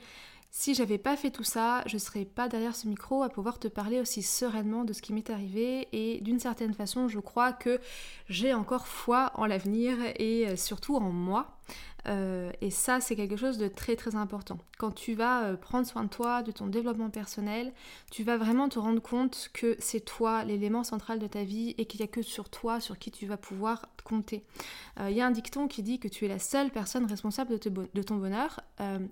si 0.58 0.72
j'avais 0.72 0.96
pas 0.96 1.18
fait 1.18 1.30
tout 1.30 1.44
ça, 1.44 1.82
je 1.84 1.98
serais 1.98 2.24
pas 2.24 2.48
derrière 2.48 2.74
ce 2.74 2.88
micro 2.88 3.22
à 3.22 3.28
pouvoir 3.28 3.58
te 3.58 3.68
parler 3.68 4.00
aussi 4.00 4.22
sereinement 4.22 4.84
de 4.84 4.94
ce 4.94 5.02
qui 5.02 5.12
m'est 5.12 5.28
arrivé 5.28 5.86
et 5.92 6.22
d'une 6.22 6.40
certaine 6.40 6.72
façon, 6.72 7.08
je 7.08 7.20
crois 7.20 7.52
que 7.52 7.78
j'ai 8.30 8.54
encore 8.54 8.86
foi 8.86 9.32
en 9.34 9.44
l'avenir 9.44 9.98
et 10.18 10.48
euh, 10.48 10.56
surtout 10.56 10.96
en 10.96 11.12
moi 11.12 11.58
euh, 12.08 12.50
et 12.60 12.70
ça, 12.70 13.00
c'est 13.00 13.16
quelque 13.16 13.36
chose 13.36 13.58
de 13.58 13.68
très 13.68 13.96
très 13.96 14.14
important. 14.14 14.58
Quand 14.78 14.92
tu 14.92 15.14
vas 15.14 15.44
euh, 15.44 15.56
prendre 15.56 15.86
soin 15.86 16.04
de 16.04 16.08
toi, 16.08 16.42
de 16.42 16.52
ton 16.52 16.66
développement 16.66 17.10
personnel, 17.10 17.72
tu 18.10 18.22
vas 18.22 18.36
vraiment 18.36 18.68
te 18.68 18.78
rendre 18.78 19.02
compte 19.02 19.50
que 19.52 19.76
c'est 19.78 20.04
toi 20.04 20.44
l'élément 20.44 20.84
central 20.84 21.18
de 21.18 21.26
ta 21.26 21.42
vie 21.42 21.74
et 21.78 21.86
qu'il 21.86 22.00
n'y 22.00 22.04
a 22.04 22.08
que 22.08 22.22
sur 22.22 22.48
toi 22.48 22.80
sur 22.80 22.98
qui 22.98 23.10
tu 23.10 23.26
vas 23.26 23.36
pouvoir 23.36 23.86
compter. 24.06 24.44
Euh, 25.00 25.10
il 25.10 25.16
y 25.16 25.20
a 25.20 25.26
un 25.26 25.30
dicton 25.30 25.68
qui 25.68 25.82
dit 25.82 25.98
que 25.98 26.08
tu 26.08 26.24
es 26.24 26.28
la 26.28 26.38
seule 26.38 26.70
personne 26.70 27.04
responsable 27.06 27.58
de, 27.58 28.02
ton 28.02 28.16
bonheur. 28.16 28.60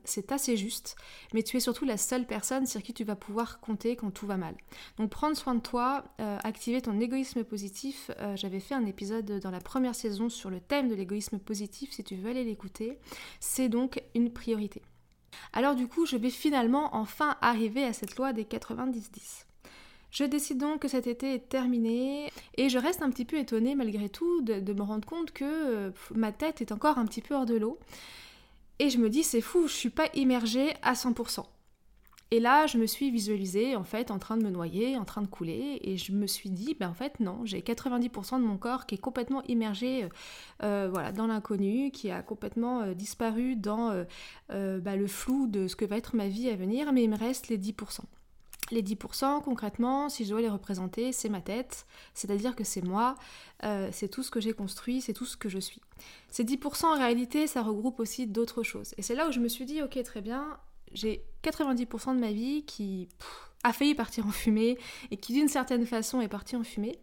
c'est 0.04 0.32
assez 0.32 0.56
juste, 0.56 0.96
mais 1.32 1.42
tu 1.42 1.56
es 1.56 1.60
surtout 1.60 1.84
la 1.84 1.96
seule 1.96 2.26
personne 2.26 2.66
sur 2.66 2.82
qui 2.82 2.94
tu 2.94 3.04
vas 3.04 3.16
pouvoir 3.16 3.60
compter 3.60 3.96
quand 3.96 4.10
tout 4.10 4.26
va 4.26 4.36
mal. 4.36 4.54
Donc 4.98 5.10
prendre 5.10 5.36
soin 5.36 5.54
de 5.54 5.60
toi, 5.60 6.04
activer 6.18 6.80
ton 6.80 6.98
égoïsme 7.00 7.44
positif. 7.44 8.10
J'avais 8.36 8.60
fait 8.60 8.74
un 8.74 8.86
épisode 8.86 9.40
dans 9.40 9.50
la 9.50 9.60
première 9.60 9.94
saison 9.94 10.28
sur 10.28 10.50
le 10.50 10.60
thème 10.60 10.88
de 10.88 10.94
l'égoïsme 10.94 11.38
positif, 11.38 11.92
si 11.92 12.04
tu 12.04 12.16
veux 12.16 12.30
aller 12.30 12.44
l'écouter 12.44 12.64
c'est 13.40 13.68
donc 13.68 14.02
une 14.14 14.32
priorité. 14.32 14.82
Alors 15.52 15.74
du 15.74 15.88
coup, 15.88 16.06
je 16.06 16.16
vais 16.16 16.30
finalement 16.30 16.94
enfin 16.94 17.36
arriver 17.40 17.84
à 17.84 17.92
cette 17.92 18.16
loi 18.16 18.32
des 18.32 18.44
90-10. 18.44 19.43
Je 20.14 20.22
décide 20.22 20.58
donc 20.58 20.82
que 20.82 20.86
cet 20.86 21.08
été 21.08 21.34
est 21.34 21.48
terminé 21.48 22.30
et 22.56 22.68
je 22.68 22.78
reste 22.78 23.02
un 23.02 23.10
petit 23.10 23.24
peu 23.24 23.36
étonnée 23.36 23.74
malgré 23.74 24.08
tout 24.08 24.42
de, 24.42 24.72
me 24.72 24.82
rendre 24.82 25.04
compte 25.04 25.32
que 25.32 25.44
euh, 25.44 25.90
ma 26.14 26.30
tête 26.30 26.60
est 26.60 26.70
encore 26.70 26.98
un 26.98 27.04
petit 27.04 27.20
peu 27.20 27.34
hors 27.34 27.46
de 27.46 27.56
l'eau. 27.56 27.80
Et 28.78 28.90
je 28.90 28.98
me 28.98 29.10
dis 29.10 29.24
c'est 29.24 29.40
fou, 29.40 29.66
je 29.66 29.74
suis 29.74 29.90
pas 29.90 30.06
immergée 30.14 30.72
à 30.82 30.92
100%. 30.92 31.44
Et 32.30 32.38
là, 32.38 32.68
je 32.68 32.78
me 32.78 32.86
suis 32.86 33.10
visualisée 33.10 33.74
en 33.74 33.82
fait 33.82 34.12
en 34.12 34.20
train 34.20 34.36
de 34.36 34.44
me 34.44 34.50
noyer, 34.50 34.96
en 34.96 35.04
train 35.04 35.20
de 35.20 35.26
couler, 35.26 35.80
et 35.82 35.96
je 35.96 36.12
me 36.12 36.28
suis 36.28 36.50
dit, 36.50 36.76
ben 36.78 36.90
en 36.90 36.94
fait 36.94 37.18
non, 37.18 37.40
j'ai 37.44 37.60
90% 37.60 38.38
de 38.40 38.46
mon 38.46 38.56
corps 38.56 38.86
qui 38.86 38.94
est 38.94 38.98
complètement 38.98 39.42
immergé 39.48 40.04
euh, 40.04 40.08
euh, 40.62 40.90
voilà, 40.92 41.10
dans 41.10 41.26
l'inconnu, 41.26 41.90
qui 41.90 42.12
a 42.12 42.22
complètement 42.22 42.92
disparu 42.92 43.56
dans 43.56 44.04
bah, 44.48 44.94
le 44.94 45.06
flou 45.08 45.48
de 45.48 45.66
ce 45.66 45.74
que 45.74 45.84
va 45.84 45.96
être 45.96 46.14
ma 46.14 46.28
vie 46.28 46.50
à 46.50 46.54
venir, 46.54 46.92
mais 46.92 47.02
il 47.02 47.10
me 47.10 47.18
reste 47.18 47.48
les 47.48 47.58
10%. 47.58 48.02
Les 48.70 48.82
10%, 48.82 49.42
concrètement, 49.42 50.08
si 50.08 50.24
je 50.24 50.30
dois 50.30 50.40
les 50.40 50.48
représenter, 50.48 51.12
c'est 51.12 51.28
ma 51.28 51.42
tête, 51.42 51.86
c'est-à-dire 52.14 52.56
que 52.56 52.64
c'est 52.64 52.82
moi, 52.82 53.14
c'est 53.92 54.08
tout 54.08 54.22
ce 54.22 54.30
que 54.30 54.40
j'ai 54.40 54.54
construit, 54.54 55.02
c'est 55.02 55.12
tout 55.12 55.26
ce 55.26 55.36
que 55.36 55.48
je 55.50 55.58
suis. 55.58 55.82
Ces 56.30 56.44
10%, 56.44 56.86
en 56.86 56.96
réalité, 56.96 57.46
ça 57.46 57.62
regroupe 57.62 58.00
aussi 58.00 58.26
d'autres 58.26 58.62
choses. 58.62 58.94
Et 58.96 59.02
c'est 59.02 59.14
là 59.14 59.28
où 59.28 59.32
je 59.32 59.40
me 59.40 59.48
suis 59.48 59.66
dit, 59.66 59.82
ok, 59.82 60.02
très 60.02 60.22
bien, 60.22 60.58
j'ai 60.92 61.24
90% 61.42 62.14
de 62.14 62.20
ma 62.20 62.32
vie 62.32 62.64
qui 62.64 63.08
a 63.64 63.72
failli 63.72 63.94
partir 63.94 64.26
en 64.26 64.30
fumée 64.30 64.78
et 65.10 65.18
qui 65.18 65.34
d'une 65.34 65.48
certaine 65.48 65.84
façon 65.84 66.20
est 66.22 66.28
partie 66.28 66.56
en 66.56 66.64
fumée. 66.64 66.98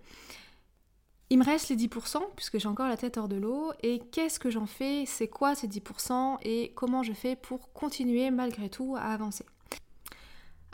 Il 1.29 1.37
me 1.37 1.45
reste 1.45 1.69
les 1.69 1.75
10% 1.75 2.21
puisque 2.35 2.59
j'ai 2.59 2.67
encore 2.67 2.87
la 2.87 2.97
tête 2.97 3.17
hors 3.17 3.29
de 3.29 3.37
l'eau 3.37 3.71
et 3.83 3.99
qu'est-ce 4.11 4.39
que 4.39 4.49
j'en 4.49 4.65
fais? 4.65 5.05
C'est 5.05 5.27
quoi 5.27 5.55
ces 5.55 5.67
10% 5.67 6.39
et 6.41 6.73
comment 6.75 7.03
je 7.03 7.13
fais 7.13 7.35
pour 7.35 7.71
continuer 7.71 8.31
malgré 8.31 8.69
tout 8.69 8.95
à 8.97 9.13
avancer? 9.13 9.45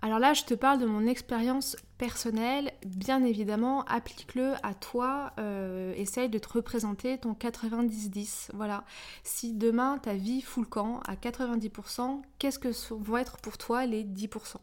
Alors 0.01 0.19
là, 0.19 0.33
je 0.33 0.43
te 0.43 0.53
parle 0.53 0.79
de 0.79 0.85
mon 0.85 1.07
expérience 1.07 1.75
personnelle. 1.97 2.71
Bien 2.85 3.23
évidemment, 3.23 3.83
applique-le 3.85 4.53
à 4.61 4.75
toi. 4.75 5.33
Euh, 5.39 5.93
essaye 5.95 6.29
de 6.29 6.37
te 6.37 6.49
représenter 6.49 7.17
ton 7.17 7.33
90-10. 7.33 8.51
Voilà. 8.53 8.83
Si 9.23 9.53
demain 9.53 9.97
ta 9.97 10.13
vie 10.13 10.41
fout 10.41 10.65
le 10.65 10.69
camp 10.69 10.99
à 11.07 11.15
90%, 11.15 12.21
qu'est-ce 12.37 12.59
que 12.59 12.69
vont 12.93 13.17
être 13.17 13.37
pour 13.37 13.57
toi 13.57 13.85
les 13.85 14.03
10% 14.03 14.57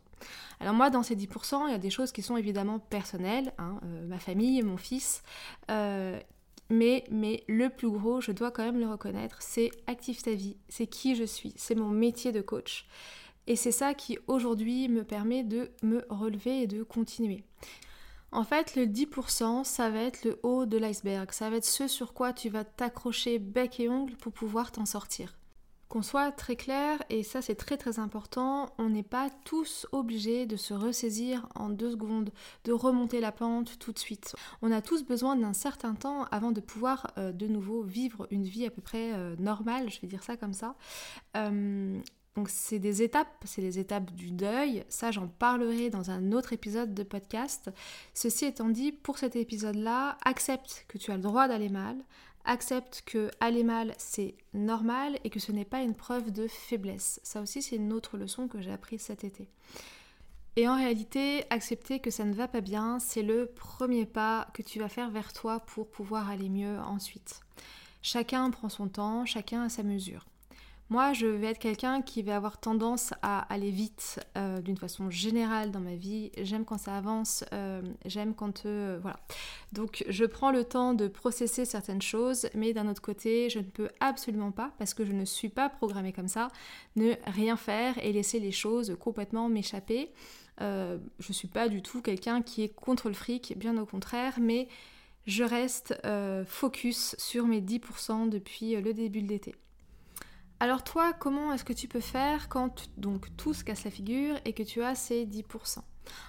alors 0.60 0.72
moi, 0.72 0.88
dans 0.88 1.02
ces 1.02 1.16
10%, 1.16 1.66
il 1.66 1.72
y 1.72 1.74
a 1.74 1.78
des 1.78 1.90
choses 1.90 2.10
qui 2.10 2.22
sont 2.22 2.38
évidemment 2.38 2.78
personnelles, 2.78 3.52
hein, 3.58 3.78
euh, 3.84 4.06
ma 4.06 4.18
famille, 4.18 4.62
mon 4.62 4.78
fils, 4.78 5.22
euh, 5.70 6.18
mais, 6.70 7.04
mais 7.10 7.44
le 7.46 7.68
plus 7.68 7.90
gros, 7.90 8.22
je 8.22 8.32
dois 8.32 8.50
quand 8.50 8.64
même 8.64 8.78
le 8.78 8.88
reconnaître, 8.88 9.36
c'est 9.40 9.70
Active 9.86 10.22
ta 10.22 10.32
vie, 10.32 10.56
c'est 10.68 10.86
qui 10.86 11.14
je 11.14 11.24
suis, 11.24 11.52
c'est 11.56 11.74
mon 11.74 11.90
métier 11.90 12.32
de 12.32 12.40
coach. 12.40 12.86
Et 13.46 13.56
c'est 13.56 13.72
ça 13.72 13.94
qui 13.94 14.18
aujourd'hui 14.26 14.88
me 14.88 15.04
permet 15.04 15.42
de 15.44 15.70
me 15.82 16.04
relever 16.08 16.62
et 16.62 16.66
de 16.66 16.82
continuer. 16.82 17.44
En 18.34 18.42
fait, 18.42 18.74
le 18.74 18.86
10%, 18.86 19.62
ça 19.62 19.90
va 19.90 20.00
être 20.00 20.24
le 20.24 20.40
haut 20.42 20.66
de 20.66 20.76
l'iceberg. 20.76 21.30
Ça 21.30 21.50
va 21.50 21.56
être 21.56 21.64
ce 21.64 21.86
sur 21.86 22.14
quoi 22.14 22.32
tu 22.32 22.48
vas 22.48 22.64
t'accrocher 22.64 23.38
bec 23.38 23.78
et 23.78 23.88
ongle 23.88 24.16
pour 24.16 24.32
pouvoir 24.32 24.72
t'en 24.72 24.86
sortir. 24.86 25.36
Qu'on 25.88 26.02
soit 26.02 26.32
très 26.32 26.56
clair, 26.56 27.00
et 27.10 27.22
ça 27.22 27.42
c'est 27.42 27.54
très 27.54 27.76
très 27.76 28.00
important, 28.00 28.74
on 28.78 28.88
n'est 28.88 29.04
pas 29.04 29.28
tous 29.44 29.86
obligés 29.92 30.46
de 30.46 30.56
se 30.56 30.74
ressaisir 30.74 31.46
en 31.54 31.68
deux 31.68 31.92
secondes, 31.92 32.32
de 32.64 32.72
remonter 32.72 33.20
la 33.20 33.30
pente 33.30 33.78
tout 33.78 33.92
de 33.92 33.98
suite. 34.00 34.34
On 34.62 34.72
a 34.72 34.82
tous 34.82 35.04
besoin 35.04 35.36
d'un 35.36 35.52
certain 35.52 35.94
temps 35.94 36.24
avant 36.32 36.50
de 36.50 36.60
pouvoir 36.60 37.12
euh, 37.18 37.30
de 37.30 37.46
nouveau 37.46 37.82
vivre 37.82 38.26
une 38.32 38.44
vie 38.44 38.66
à 38.66 38.70
peu 38.70 38.82
près 38.82 39.12
euh, 39.12 39.36
normale, 39.38 39.90
je 39.90 40.00
vais 40.00 40.08
dire 40.08 40.24
ça 40.24 40.36
comme 40.36 40.54
ça. 40.54 40.74
Euh, 41.36 42.00
donc 42.36 42.48
c'est 42.48 42.80
des 42.80 43.02
étapes, 43.02 43.28
c'est 43.44 43.62
les 43.62 43.78
étapes 43.78 44.10
du 44.12 44.32
deuil, 44.32 44.84
ça 44.88 45.12
j'en 45.12 45.28
parlerai 45.28 45.88
dans 45.88 46.10
un 46.10 46.32
autre 46.32 46.52
épisode 46.52 46.92
de 46.92 47.02
podcast. 47.04 47.70
Ceci 48.12 48.46
étant 48.46 48.68
dit, 48.68 48.90
pour 48.90 49.18
cet 49.18 49.36
épisode-là, 49.36 50.18
accepte 50.24 50.84
que 50.88 50.98
tu 50.98 51.12
as 51.12 51.16
le 51.16 51.22
droit 51.22 51.46
d'aller 51.46 51.68
mal, 51.68 51.96
accepte 52.44 53.04
que 53.06 53.30
aller 53.38 53.62
mal 53.62 53.94
c'est 53.98 54.34
normal 54.52 55.18
et 55.22 55.30
que 55.30 55.38
ce 55.38 55.52
n'est 55.52 55.64
pas 55.64 55.82
une 55.82 55.94
preuve 55.94 56.32
de 56.32 56.48
faiblesse. 56.48 57.20
Ça 57.22 57.40
aussi 57.40 57.62
c'est 57.62 57.76
une 57.76 57.92
autre 57.92 58.18
leçon 58.18 58.48
que 58.48 58.60
j'ai 58.60 58.72
apprise 58.72 59.02
cet 59.02 59.22
été. 59.22 59.48
Et 60.56 60.68
en 60.68 60.76
réalité, 60.76 61.44
accepter 61.50 61.98
que 61.98 62.10
ça 62.10 62.24
ne 62.24 62.32
va 62.32 62.46
pas 62.46 62.60
bien, 62.60 63.00
c'est 63.00 63.22
le 63.22 63.46
premier 63.46 64.06
pas 64.06 64.46
que 64.54 64.62
tu 64.62 64.78
vas 64.78 64.88
faire 64.88 65.10
vers 65.10 65.32
toi 65.32 65.58
pour 65.58 65.90
pouvoir 65.90 66.30
aller 66.30 66.48
mieux 66.48 66.78
ensuite. 66.78 67.40
Chacun 68.02 68.50
prend 68.50 68.68
son 68.68 68.86
temps, 68.86 69.24
chacun 69.24 69.62
a 69.62 69.68
sa 69.68 69.82
mesure. 69.82 70.26
Moi, 70.90 71.14
je 71.14 71.26
vais 71.26 71.46
être 71.46 71.58
quelqu'un 71.58 72.02
qui 72.02 72.22
va 72.22 72.36
avoir 72.36 72.58
tendance 72.58 73.14
à 73.22 73.40
aller 73.52 73.70
vite 73.70 74.20
euh, 74.36 74.60
d'une 74.60 74.76
façon 74.76 75.08
générale 75.08 75.70
dans 75.70 75.80
ma 75.80 75.94
vie. 75.94 76.30
J'aime 76.42 76.66
quand 76.66 76.76
ça 76.76 76.96
avance, 76.96 77.42
euh, 77.54 77.80
j'aime 78.04 78.34
quand... 78.34 78.66
Euh, 78.66 78.98
voilà. 79.00 79.18
Donc, 79.72 80.04
je 80.08 80.26
prends 80.26 80.50
le 80.50 80.62
temps 80.62 80.92
de 80.92 81.08
processer 81.08 81.64
certaines 81.64 82.02
choses, 82.02 82.48
mais 82.54 82.74
d'un 82.74 82.86
autre 82.86 83.00
côté, 83.00 83.48
je 83.48 83.60
ne 83.60 83.64
peux 83.64 83.88
absolument 84.00 84.52
pas, 84.52 84.72
parce 84.78 84.92
que 84.92 85.06
je 85.06 85.12
ne 85.12 85.24
suis 85.24 85.48
pas 85.48 85.70
programmée 85.70 86.12
comme 86.12 86.28
ça, 86.28 86.48
ne 86.96 87.14
rien 87.26 87.56
faire 87.56 87.96
et 88.04 88.12
laisser 88.12 88.38
les 88.38 88.52
choses 88.52 88.94
complètement 89.00 89.48
m'échapper. 89.48 90.12
je 90.60 90.98
ne 91.28 91.32
suis 91.32 91.48
pas 91.48 91.68
du 91.70 91.80
tout 91.80 92.02
quelqu'un 92.02 92.42
qui 92.42 92.62
est 92.62 92.68
contre 92.68 93.08
le 93.08 93.14
fric, 93.14 93.54
bien 93.56 93.78
au 93.78 93.86
contraire, 93.86 94.34
mais 94.38 94.68
je 95.26 95.44
reste 95.44 95.94
focus 96.46 97.16
sur 97.18 97.46
mes 97.46 97.62
10% 97.62 98.28
depuis 98.28 98.76
le 98.76 98.92
début 98.92 99.22
de 99.22 99.28
l'été. 99.28 99.54
Alors 100.64 100.82
toi, 100.82 101.12
comment 101.12 101.52
est-ce 101.52 101.62
que 101.62 101.74
tu 101.74 101.88
peux 101.88 102.00
faire 102.00 102.48
quand 102.48 102.88
donc 102.96 103.26
tout 103.36 103.52
se 103.52 103.62
casse 103.62 103.84
la 103.84 103.90
figure 103.90 104.36
et 104.46 104.54
que 104.54 104.62
tu 104.62 104.82
as 104.82 104.94
ces 104.94 105.26
10% 105.26 105.80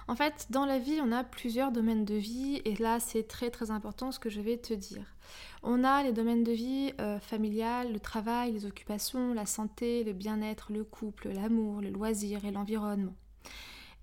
En 0.08 0.14
fait, 0.14 0.48
dans 0.50 0.66
la 0.66 0.78
vie, 0.78 1.00
on 1.02 1.10
a 1.10 1.24
plusieurs 1.24 1.72
domaines 1.72 2.04
de 2.04 2.16
vie 2.16 2.60
et 2.66 2.76
là, 2.76 3.00
c'est 3.00 3.22
très 3.22 3.48
très 3.48 3.70
important 3.70 4.12
ce 4.12 4.18
que 4.18 4.28
je 4.28 4.42
vais 4.42 4.58
te 4.58 4.74
dire. 4.74 5.16
On 5.62 5.84
a 5.84 6.02
les 6.02 6.12
domaines 6.12 6.44
de 6.44 6.52
vie 6.52 6.92
euh, 7.00 7.18
familial, 7.18 7.94
le 7.94 7.98
travail, 7.98 8.52
les 8.52 8.66
occupations, 8.66 9.32
la 9.32 9.46
santé, 9.46 10.04
le 10.04 10.12
bien-être, 10.12 10.70
le 10.70 10.84
couple, 10.84 11.30
l'amour, 11.30 11.80
le 11.80 11.88
loisir 11.88 12.44
et 12.44 12.50
l'environnement. 12.50 13.14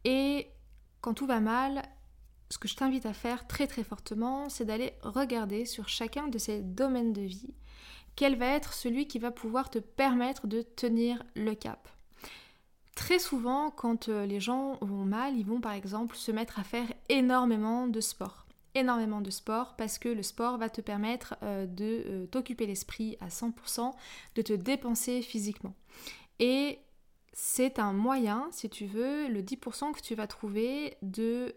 Et 0.04 0.48
quand 1.02 1.14
tout 1.14 1.28
va 1.28 1.42
mal, 1.42 1.84
ce 2.50 2.58
que 2.58 2.68
je 2.68 2.76
t'invite 2.76 3.06
à 3.06 3.14
faire 3.14 3.46
très 3.46 3.68
très 3.68 3.84
fortement, 3.84 4.50
c'est 4.50 4.66
d'aller 4.66 4.94
regarder 5.04 5.66
sur 5.66 5.90
chacun 5.90 6.28
de 6.28 6.40
ces 6.40 6.64
domaines 6.64 7.14
de 7.14 7.22
vie 7.22 7.54
quel 8.16 8.36
va 8.38 8.48
être 8.48 8.74
celui 8.74 9.08
qui 9.08 9.20
va 9.20 9.32
pouvoir 9.32 9.70
te 9.70 9.80
permettre 9.80 10.48
de 10.48 10.62
tenir 10.62 11.24
le 11.36 11.56
cap. 11.56 11.90
Très 12.96 13.18
souvent, 13.18 13.72
quand 13.72 14.08
euh, 14.10 14.26
les 14.26 14.40
gens 14.40 14.78
vont 14.82 15.04
mal, 15.04 15.36
ils 15.36 15.46
vont 15.46 15.62
par 15.62 15.74
exemple 15.74 16.16
se 16.16 16.32
mettre 16.32 16.60
à 16.60 16.64
faire 16.64 16.88
énormément 17.10 17.88
de 17.88 18.00
sport. 18.02 18.46
Énormément 18.76 19.22
de 19.22 19.32
sport 19.32 19.76
parce 19.76 19.98
que 19.98 20.10
le 20.10 20.24
sport 20.24 20.58
va 20.58 20.70
te 20.70 20.82
permettre 20.82 21.36
euh, 21.44 21.66
de 21.66 22.04
euh, 22.06 22.26
t'occuper 22.28 22.68
l'esprit 22.68 23.18
à 23.20 23.30
100%, 23.30 23.94
de 24.36 24.42
te 24.42 24.54
dépenser 24.54 25.22
physiquement. 25.22 25.74
Et 26.40 26.80
c'est 27.34 27.80
un 27.80 27.94
moyen, 27.94 28.48
si 28.52 28.70
tu 28.70 28.86
veux, 28.86 29.28
le 29.28 29.42
10% 29.42 29.94
que 29.94 30.02
tu 30.02 30.14
vas 30.14 30.28
trouver 30.28 30.98
de 31.02 31.56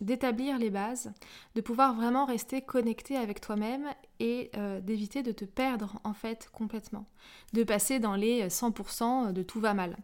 d'établir 0.00 0.58
les 0.58 0.70
bases, 0.70 1.12
de 1.54 1.60
pouvoir 1.60 1.94
vraiment 1.94 2.24
rester 2.24 2.62
connecté 2.62 3.16
avec 3.16 3.40
toi-même 3.40 3.88
et 4.20 4.50
euh, 4.56 4.80
d'éviter 4.80 5.22
de 5.22 5.32
te 5.32 5.44
perdre 5.44 6.00
en 6.04 6.14
fait 6.14 6.48
complètement, 6.52 7.06
de 7.52 7.64
passer 7.64 7.98
dans 7.98 8.16
les 8.16 8.48
100% 8.48 9.32
de 9.32 9.42
tout 9.42 9.60
va 9.60 9.74
mal. 9.74 9.96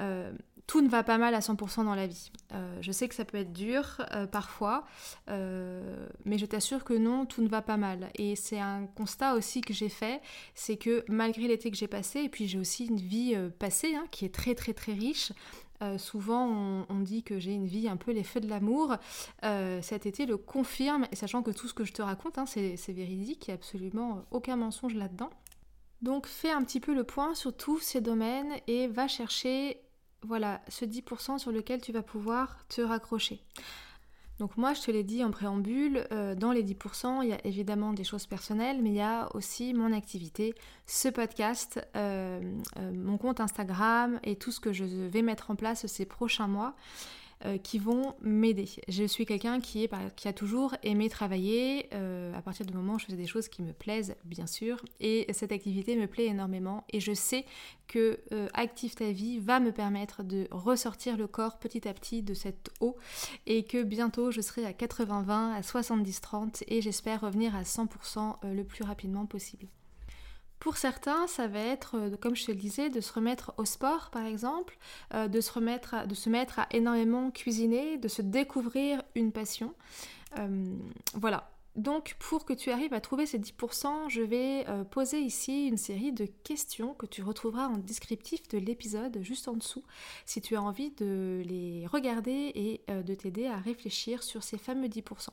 Euh, 0.00 0.32
tout 0.66 0.82
ne 0.82 0.88
va 0.88 1.02
pas 1.02 1.16
mal 1.16 1.34
à 1.34 1.38
100% 1.38 1.86
dans 1.86 1.94
la 1.94 2.06
vie. 2.06 2.30
Euh, 2.52 2.76
je 2.82 2.92
sais 2.92 3.08
que 3.08 3.14
ça 3.14 3.24
peut 3.24 3.38
être 3.38 3.54
dur 3.54 4.04
parfois, 4.30 4.84
mais 5.26 6.36
je 6.36 6.44
t'assure 6.44 6.84
que 6.84 6.92
non, 6.92 7.24
tout 7.24 7.40
ne 7.40 7.48
va 7.48 7.62
pas 7.62 7.78
mal. 7.78 8.10
Et 8.16 8.36
c'est 8.36 8.60
un 8.60 8.86
constat 8.86 9.34
aussi 9.34 9.62
que 9.62 9.72
j'ai 9.72 9.88
fait, 9.88 10.20
c'est 10.54 10.76
que 10.76 11.06
malgré 11.08 11.48
l'été 11.48 11.70
que 11.70 11.76
j'ai 11.76 11.88
passé, 11.88 12.20
et 12.20 12.28
puis 12.28 12.48
j'ai 12.48 12.58
aussi 12.58 12.84
une 12.84 13.00
vie 13.00 13.34
passée 13.58 13.94
hein, 13.94 14.04
qui 14.10 14.26
est 14.26 14.34
très 14.34 14.54
très 14.54 14.74
très 14.74 14.92
riche, 14.92 15.32
euh, 15.82 15.98
souvent, 15.98 16.84
on, 16.88 17.00
dit 17.00 17.22
que 17.22 17.38
j'ai 17.38 17.52
une 17.52 17.66
vie 17.66 17.88
un 17.88 17.96
peu 17.96 18.12
les 18.12 18.24
feux 18.24 18.40
de 18.40 18.48
l'amour. 18.48 18.96
Euh, 19.44 19.80
cet 19.82 20.06
été 20.06 20.26
le 20.26 20.36
confirme, 20.36 21.06
et 21.12 21.16
sachant 21.16 21.42
que 21.42 21.50
tout 21.50 21.68
ce 21.68 21.74
que 21.74 21.84
je 21.84 21.92
te 21.92 22.02
raconte, 22.02 22.38
hein, 22.38 22.46
c'est 22.46 22.92
véridique, 22.92 23.46
il 23.46 23.50
n'y 23.50 23.52
a 23.52 23.54
absolument 23.54 24.24
aucun 24.30 24.56
mensonge 24.56 24.94
là-dedans. 24.94 25.30
Donc, 26.02 26.26
fais 26.26 26.50
un 26.50 26.62
petit 26.62 26.80
peu 26.80 26.94
le 26.94 27.04
point 27.04 27.34
sur 27.34 27.56
tous 27.56 27.78
ces 27.80 28.00
domaines 28.00 28.52
et 28.66 28.86
va 28.88 29.08
chercher 29.08 29.80
voilà, 30.22 30.60
ce 30.68 30.84
10% 30.84 31.38
sur 31.38 31.52
lequel 31.52 31.80
tu 31.80 31.92
vas 31.92 32.02
pouvoir 32.02 32.58
te 32.68 32.80
raccrocher. 32.80 33.40
Donc 34.38 34.56
moi, 34.56 34.72
je 34.72 34.82
te 34.82 34.90
l'ai 34.90 35.02
dit 35.02 35.24
en 35.24 35.30
préambule, 35.30 36.06
euh, 36.12 36.34
dans 36.36 36.52
les 36.52 36.62
10%, 36.62 37.22
il 37.22 37.30
y 37.30 37.32
a 37.32 37.44
évidemment 37.44 37.92
des 37.92 38.04
choses 38.04 38.26
personnelles, 38.26 38.80
mais 38.82 38.90
il 38.90 38.96
y 38.96 39.00
a 39.00 39.28
aussi 39.34 39.74
mon 39.74 39.92
activité, 39.92 40.54
ce 40.86 41.08
podcast, 41.08 41.84
euh, 41.96 42.40
euh, 42.78 42.92
mon 42.92 43.18
compte 43.18 43.40
Instagram 43.40 44.20
et 44.22 44.36
tout 44.36 44.52
ce 44.52 44.60
que 44.60 44.72
je 44.72 44.84
vais 44.84 45.22
mettre 45.22 45.50
en 45.50 45.56
place 45.56 45.86
ces 45.86 46.06
prochains 46.06 46.46
mois. 46.46 46.74
Euh, 47.44 47.56
qui 47.56 47.78
vont 47.78 48.16
m'aider. 48.20 48.68
Je 48.88 49.04
suis 49.04 49.24
quelqu'un 49.24 49.60
qui, 49.60 49.88
a 49.88 50.32
toujours 50.32 50.74
aimé 50.82 51.08
travailler 51.08 51.88
euh, 51.94 52.36
à 52.36 52.42
partir 52.42 52.66
du 52.66 52.74
moment 52.74 52.94
où 52.94 52.98
je 52.98 53.04
faisais 53.04 53.16
des 53.16 53.28
choses 53.28 53.46
qui 53.46 53.62
me 53.62 53.72
plaisent, 53.72 54.16
bien 54.24 54.48
sûr, 54.48 54.84
et 54.98 55.24
cette 55.32 55.52
activité 55.52 55.94
me 55.94 56.08
plaît 56.08 56.26
énormément 56.26 56.82
et 56.90 56.98
je 56.98 57.12
sais 57.12 57.44
que 57.86 58.18
euh, 58.32 58.48
Active 58.54 58.96
ta 58.96 59.12
vie 59.12 59.38
va 59.38 59.60
me 59.60 59.70
permettre 59.70 60.24
de 60.24 60.48
ressortir 60.50 61.16
le 61.16 61.28
corps 61.28 61.60
petit 61.60 61.86
à 61.86 61.94
petit 61.94 62.24
de 62.24 62.34
cette 62.34 62.70
eau 62.80 62.96
et 63.46 63.62
que 63.62 63.84
bientôt 63.84 64.32
je 64.32 64.40
serai 64.40 64.66
à 64.66 64.72
80-20, 64.72 65.30
à 65.30 65.60
70-30 65.60 66.64
et 66.66 66.82
j'espère 66.82 67.20
revenir 67.20 67.54
à 67.54 67.62
100% 67.62 68.52
le 68.52 68.64
plus 68.64 68.82
rapidement 68.82 69.26
possible. 69.26 69.68
Pour 70.60 70.76
certains, 70.76 71.26
ça 71.26 71.46
va 71.46 71.60
être, 71.60 71.96
euh, 71.96 72.16
comme 72.16 72.34
je 72.34 72.46
te 72.46 72.50
le 72.50 72.56
disais, 72.56 72.90
de 72.90 73.00
se 73.00 73.12
remettre 73.12 73.52
au 73.58 73.64
sport, 73.64 74.10
par 74.10 74.24
exemple, 74.26 74.76
euh, 75.14 75.28
de, 75.28 75.40
se 75.40 75.52
remettre 75.52 76.06
de 76.06 76.14
se 76.14 76.28
mettre 76.28 76.58
à 76.58 76.66
énormément 76.72 77.30
cuisiner, 77.30 77.96
de 77.96 78.08
se 78.08 78.22
découvrir 78.22 79.02
une 79.14 79.30
passion. 79.30 79.74
Euh, 80.38 80.64
voilà. 81.14 81.50
Donc, 81.76 82.16
pour 82.18 82.44
que 82.44 82.52
tu 82.52 82.72
arrives 82.72 82.92
à 82.92 83.00
trouver 83.00 83.24
ces 83.24 83.38
10%, 83.38 84.08
je 84.08 84.20
vais 84.20 84.66
poser 84.90 85.20
ici 85.20 85.68
une 85.68 85.76
série 85.76 86.10
de 86.10 86.26
questions 86.42 86.92
que 86.92 87.06
tu 87.06 87.22
retrouveras 87.22 87.68
en 87.68 87.76
descriptif 87.76 88.48
de 88.48 88.58
l'épisode 88.58 89.18
juste 89.22 89.46
en 89.46 89.52
dessous, 89.52 89.84
si 90.26 90.40
tu 90.40 90.56
as 90.56 90.62
envie 90.62 90.90
de 90.90 91.40
les 91.46 91.86
regarder 91.86 92.50
et 92.56 92.82
de 92.88 93.14
t'aider 93.14 93.46
à 93.46 93.58
réfléchir 93.58 94.24
sur 94.24 94.42
ces 94.42 94.58
fameux 94.58 94.88
10%. 94.88 95.28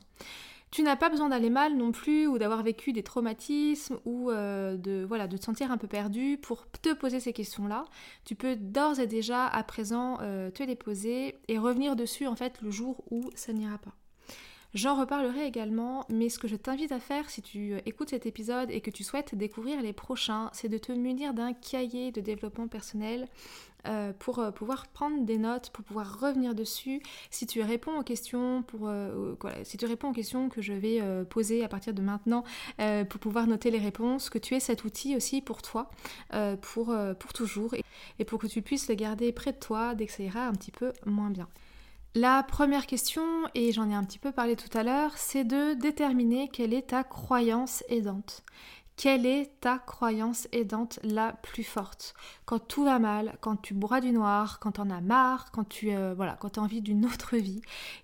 Tu 0.70 0.82
n'as 0.82 0.96
pas 0.96 1.08
besoin 1.08 1.28
d'aller 1.28 1.48
mal 1.48 1.76
non 1.76 1.92
plus 1.92 2.26
ou 2.26 2.38
d'avoir 2.38 2.62
vécu 2.62 2.92
des 2.92 3.02
traumatismes 3.02 3.98
ou 4.04 4.30
euh, 4.30 4.76
de, 4.76 5.04
voilà, 5.06 5.26
de 5.28 5.36
te 5.36 5.44
sentir 5.44 5.70
un 5.70 5.78
peu 5.78 5.86
perdu 5.86 6.38
pour 6.42 6.66
te 6.82 6.92
poser 6.92 7.20
ces 7.20 7.32
questions-là. 7.32 7.84
Tu 8.24 8.34
peux 8.34 8.56
d'ores 8.56 8.98
et 8.98 9.06
déjà 9.06 9.46
à 9.46 9.62
présent 9.62 10.18
euh, 10.20 10.50
te 10.50 10.62
les 10.62 10.76
poser 10.76 11.36
et 11.48 11.58
revenir 11.58 11.96
dessus 11.96 12.26
en 12.26 12.36
fait 12.36 12.60
le 12.62 12.70
jour 12.70 13.04
où 13.10 13.30
ça 13.34 13.52
n'ira 13.52 13.78
pas. 13.78 13.94
J'en 14.76 14.94
reparlerai 14.94 15.46
également, 15.46 16.04
mais 16.10 16.28
ce 16.28 16.38
que 16.38 16.48
je 16.48 16.56
t'invite 16.56 16.92
à 16.92 17.00
faire 17.00 17.30
si 17.30 17.40
tu 17.40 17.72
euh, 17.72 17.78
écoutes 17.86 18.10
cet 18.10 18.26
épisode 18.26 18.70
et 18.70 18.82
que 18.82 18.90
tu 18.90 19.04
souhaites 19.04 19.34
découvrir 19.34 19.80
les 19.80 19.94
prochains, 19.94 20.50
c'est 20.52 20.68
de 20.68 20.76
te 20.76 20.92
munir 20.92 21.32
d'un 21.32 21.54
cahier 21.54 22.12
de 22.12 22.20
développement 22.20 22.68
personnel 22.68 23.26
euh, 23.86 24.12
pour 24.18 24.38
euh, 24.38 24.50
pouvoir 24.50 24.86
prendre 24.88 25.24
des 25.24 25.38
notes, 25.38 25.70
pour 25.70 25.84
pouvoir 25.84 26.20
revenir 26.20 26.54
dessus. 26.54 27.02
Si 27.30 27.46
tu 27.46 27.62
réponds 27.62 27.98
aux 27.98 28.02
questions, 28.02 28.64
questions 30.14 30.48
que 30.48 30.62
je 30.62 30.72
vais 30.72 31.02
poser 31.24 31.64
à 31.64 31.68
partir 31.68 31.94
de 31.94 32.02
maintenant, 32.02 32.44
pour 32.78 33.20
pouvoir 33.20 33.46
noter 33.46 33.70
les 33.70 33.78
réponses, 33.78 34.30
que 34.30 34.38
tu 34.38 34.54
aies 34.54 34.60
cet 34.60 34.84
outil 34.84 35.16
aussi 35.16 35.40
pour 35.40 35.62
toi, 35.62 35.90
pour, 36.60 36.94
pour 37.18 37.32
toujours, 37.32 37.74
et 38.18 38.24
pour 38.24 38.38
que 38.38 38.46
tu 38.46 38.62
puisses 38.62 38.88
le 38.88 38.94
garder 38.94 39.32
près 39.32 39.52
de 39.52 39.58
toi 39.58 39.94
dès 39.94 40.06
que 40.06 40.12
ça 40.12 40.22
ira 40.22 40.46
un 40.46 40.52
petit 40.52 40.70
peu 40.70 40.92
moins 41.04 41.30
bien. 41.30 41.48
La 42.18 42.42
première 42.42 42.86
question, 42.86 43.22
et 43.54 43.72
j'en 43.72 43.90
ai 43.90 43.94
un 43.94 44.02
petit 44.02 44.18
peu 44.18 44.32
parlé 44.32 44.56
tout 44.56 44.70
à 44.72 44.82
l'heure, 44.82 45.18
c'est 45.18 45.44
de 45.44 45.74
déterminer 45.74 46.48
quelle 46.48 46.72
est 46.72 46.88
ta 46.88 47.04
croyance 47.04 47.84
aidante. 47.90 48.42
Quelle 48.96 49.26
est 49.26 49.60
ta 49.60 49.78
croyance 49.78 50.48
aidante 50.52 50.98
la 51.02 51.34
plus 51.42 51.64
forte? 51.64 52.14
Quand 52.46 52.58
tout 52.58 52.82
va 52.82 52.98
mal, 52.98 53.36
quand 53.42 53.60
tu 53.60 53.74
bois 53.74 54.00
du 54.00 54.10
noir, 54.10 54.58
quand 54.58 54.72
t'en 54.72 54.88
as 54.88 55.02
marre, 55.02 55.50
quand 55.52 55.68
tu 55.68 55.90
euh, 55.90 56.14
voilà, 56.16 56.38
quand 56.40 56.56
as 56.56 56.62
envie 56.62 56.80
d'une 56.80 57.04
autre 57.04 57.36
vie, 57.36 57.60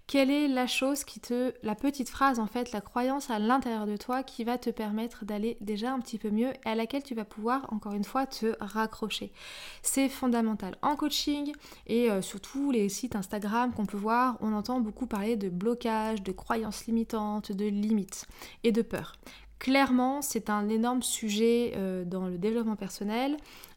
quelle 0.06 0.30
est 0.30 0.48
la 0.48 0.66
chose 0.66 1.04
qui 1.04 1.18
te, 1.18 1.54
la 1.62 1.74
petite 1.74 2.10
phrase 2.10 2.38
en 2.38 2.46
fait, 2.46 2.72
la 2.72 2.82
croyance 2.82 3.30
à 3.30 3.38
l'intérieur 3.38 3.86
de 3.86 3.96
toi 3.96 4.22
qui 4.22 4.44
va 4.44 4.58
te 4.58 4.68
permettre 4.68 5.24
d'aller 5.24 5.56
déjà 5.62 5.94
un 5.94 5.98
petit 5.98 6.18
peu 6.18 6.28
mieux 6.28 6.52
et 6.52 6.68
à 6.68 6.74
laquelle 6.74 7.02
tu 7.02 7.14
vas 7.14 7.24
pouvoir 7.24 7.72
encore 7.72 7.94
une 7.94 8.04
fois 8.04 8.26
te 8.26 8.54
raccrocher? 8.60 9.32
C'est 9.80 10.10
fondamental. 10.10 10.76
En 10.82 10.96
coaching 10.96 11.54
et 11.86 12.10
euh, 12.10 12.20
surtout 12.20 12.70
les 12.70 12.90
sites 12.90 13.16
Instagram 13.16 13.72
qu'on 13.72 13.86
peut 13.86 13.96
voir, 13.96 14.36
on 14.42 14.52
entend 14.52 14.78
beaucoup 14.80 15.06
parler 15.06 15.36
de 15.36 15.48
blocage, 15.48 16.22
de 16.22 16.32
croyances 16.32 16.84
limitantes, 16.84 17.50
de 17.50 17.64
limites 17.64 18.26
et 18.62 18.72
de 18.72 18.82
peur. 18.82 19.14
Clairement, 19.62 20.22
c'est 20.22 20.50
un 20.50 20.68
énorme 20.68 21.04
sujet 21.04 21.74
euh, 21.76 22.04
dans 22.04 22.26
le 22.26 22.36
développement 22.36 22.74
personnel 22.74 23.36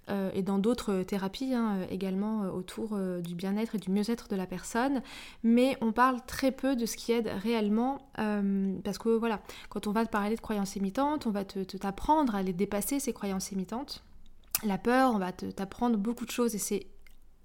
euh, 0.09 0.31
et 0.33 0.41
dans 0.41 0.57
d'autres 0.57 1.03
thérapies 1.03 1.53
hein, 1.53 1.77
euh, 1.77 1.85
également 1.91 2.49
autour 2.49 2.97
du 3.21 3.35
bien-être 3.35 3.75
et 3.75 3.77
du 3.77 3.91
mieux-être 3.91 4.27
de 4.27 4.35
la 4.35 4.47
personne, 4.47 5.03
mais 5.43 5.77
on 5.81 5.91
parle 5.91 6.25
très 6.25 6.51
peu 6.51 6.75
de 6.75 6.87
ce 6.87 6.97
qui 6.97 7.11
aide 7.11 7.27
réellement 7.27 7.99
parce 8.83 8.97
que 8.97 9.09
voilà, 9.09 9.41
quand 9.69 9.85
on 9.85 9.91
va 9.91 10.07
te 10.07 10.09
parler 10.09 10.35
de 10.35 10.41
croyances 10.41 10.75
imitantes, 10.75 11.27
on 11.27 11.31
va 11.31 11.45
t'apprendre 11.45 12.33
à 12.33 12.41
les 12.41 12.53
dépasser 12.53 12.99
ces 12.99 13.13
croyances 13.13 13.51
imitantes. 13.51 14.03
La 14.63 14.79
peur, 14.79 15.11
on 15.13 15.19
va 15.19 15.33
t'apprendre 15.33 15.97
beaucoup 15.97 16.25
de 16.25 16.31
choses 16.31 16.55
et 16.55 16.59
c'est 16.59 16.87